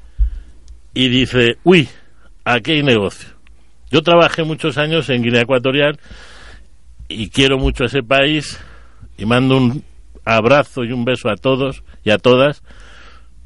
[0.96, 1.90] y dice, uy,
[2.42, 3.28] aquí hay negocio.
[3.90, 6.00] Yo trabajé muchos años en Guinea Ecuatorial
[7.06, 8.58] y quiero mucho ese país
[9.18, 9.84] y mando un
[10.24, 12.62] abrazo y un beso a todos y a todas,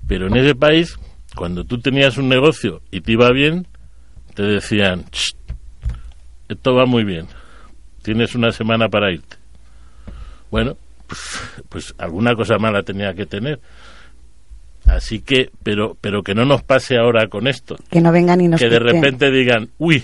[0.06, 0.96] pero en ese país,
[1.34, 3.66] cuando tú tenías un negocio y te iba bien,
[4.34, 5.34] te decían, "Ch,
[6.48, 7.26] esto va muy bien,
[8.02, 9.36] tienes una semana para irte.
[10.52, 10.76] Bueno,
[11.08, 13.58] pues, pues alguna cosa mala tenía que tener.
[14.96, 17.76] Así que, pero, pero que no nos pase ahora con esto.
[17.90, 18.94] Que no vengan y nos que de quiten.
[18.94, 20.02] repente digan, uy,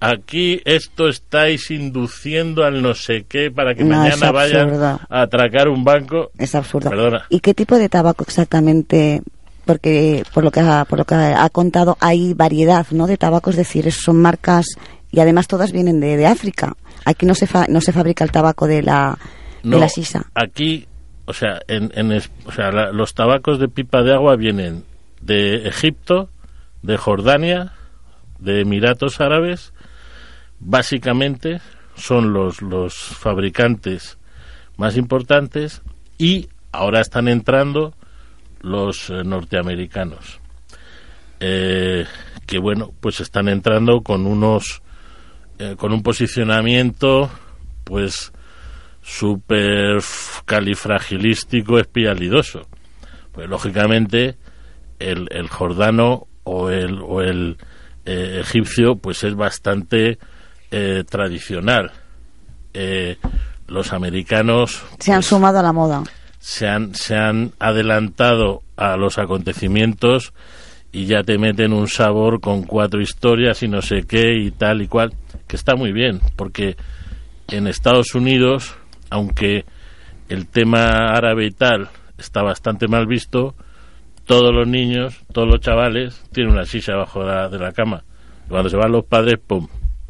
[0.00, 5.68] aquí esto estáis induciendo al no sé qué para que No, mañana vayan a atracar
[5.68, 6.30] un banco.
[6.38, 6.90] Es absurdo.
[6.90, 7.24] Perdona.
[7.28, 9.22] ¿Y qué tipo de tabaco exactamente?
[9.64, 13.06] Porque por lo que ha, por lo que ha contado hay variedad, ¿no?
[13.06, 14.66] De tabaco, es decir, son marcas
[15.12, 16.74] Y además todas vienen de, de África.
[17.04, 19.18] Aquí no se, fa- no se fabrica el tabaco de la,
[19.62, 20.24] No, de la sisa.
[20.34, 20.86] Aquí,
[21.26, 22.12] o sea, en, en
[22.46, 24.84] o sea, la- los tabacos de pipa de agua vienen
[25.20, 26.30] de Egipto,
[26.82, 27.72] de Jordania,
[28.38, 29.72] de Emiratos Árabes.
[30.58, 31.60] Básicamente
[31.96, 34.18] son los, los fabricantes
[34.76, 35.82] más importantes
[36.18, 37.94] y ahora están entrando
[38.60, 40.40] los eh, norteamericanos.
[41.40, 42.06] Eh,
[42.46, 44.82] que bueno, pues están entrando con unos
[45.58, 47.30] eh, con un posicionamiento
[47.84, 48.32] pues
[49.10, 49.98] súper
[50.44, 52.68] califragilístico espialidoso.
[53.32, 54.36] Pues lógicamente
[54.98, 57.56] el, el jordano o el, o el
[58.04, 60.18] eh, egipcio pues es bastante
[60.70, 61.90] eh, tradicional.
[62.72, 63.16] Eh,
[63.66, 66.02] los americanos Se han sumado a la moda.
[66.38, 70.32] se han, se han adelantado a los acontecimientos
[70.92, 74.82] y ya te meten un sabor con cuatro historias y no sé qué y tal
[74.82, 75.12] y cual,
[75.46, 76.76] que está muy bien, porque
[77.48, 78.76] en Estados Unidos,
[79.10, 79.64] aunque
[80.28, 83.54] el tema árabe y tal está bastante mal visto,
[84.24, 88.04] todos los niños, todos los chavales tienen una silla abajo de la, cama.
[88.48, 89.66] Cuando se van los padres, ¡pum!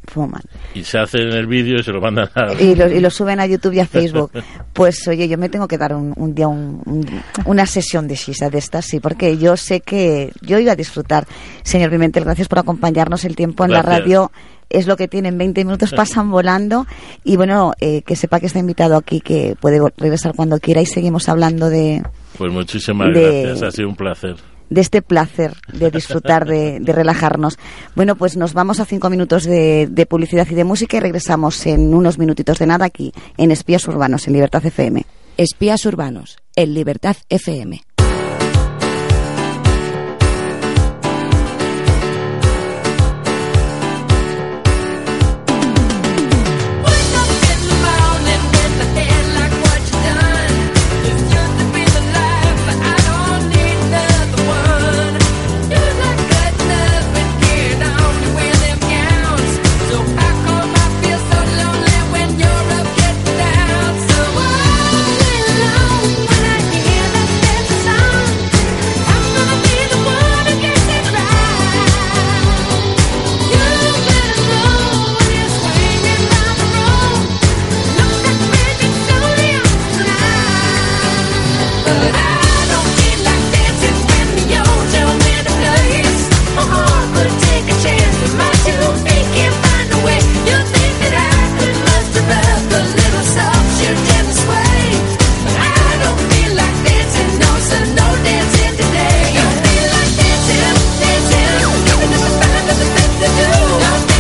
[0.07, 0.42] Fuman.
[0.74, 2.53] Y se hacen el vídeo y se lo mandan a...
[2.61, 4.32] Y lo, y lo suben a YouTube y a Facebook.
[4.72, 7.07] Pues oye, yo me tengo que dar un, un día un- un-
[7.44, 11.26] una sesión de sisa de estas, sí, porque yo sé que yo iba a disfrutar.
[11.62, 13.24] Señor Pimentel, gracias por acompañarnos.
[13.24, 14.32] El tiempo en la radio
[14.68, 16.86] es lo que tienen, 20 minutos pasan volando.
[17.24, 20.86] Y bueno, eh, que sepa que está invitado aquí, que puede regresar cuando quiera y
[20.86, 22.03] seguimos hablando de,
[22.38, 24.36] Pues muchísimas de- gracias, ha sido un placer.
[24.71, 27.59] De este placer de disfrutar, de, de relajarnos.
[27.95, 31.66] Bueno, pues nos vamos a cinco minutos de, de publicidad y de música y regresamos
[31.66, 35.05] en unos minutitos de nada aquí en Espías Urbanos, en Libertad FM.
[35.37, 37.83] Espías Urbanos, en Libertad FM.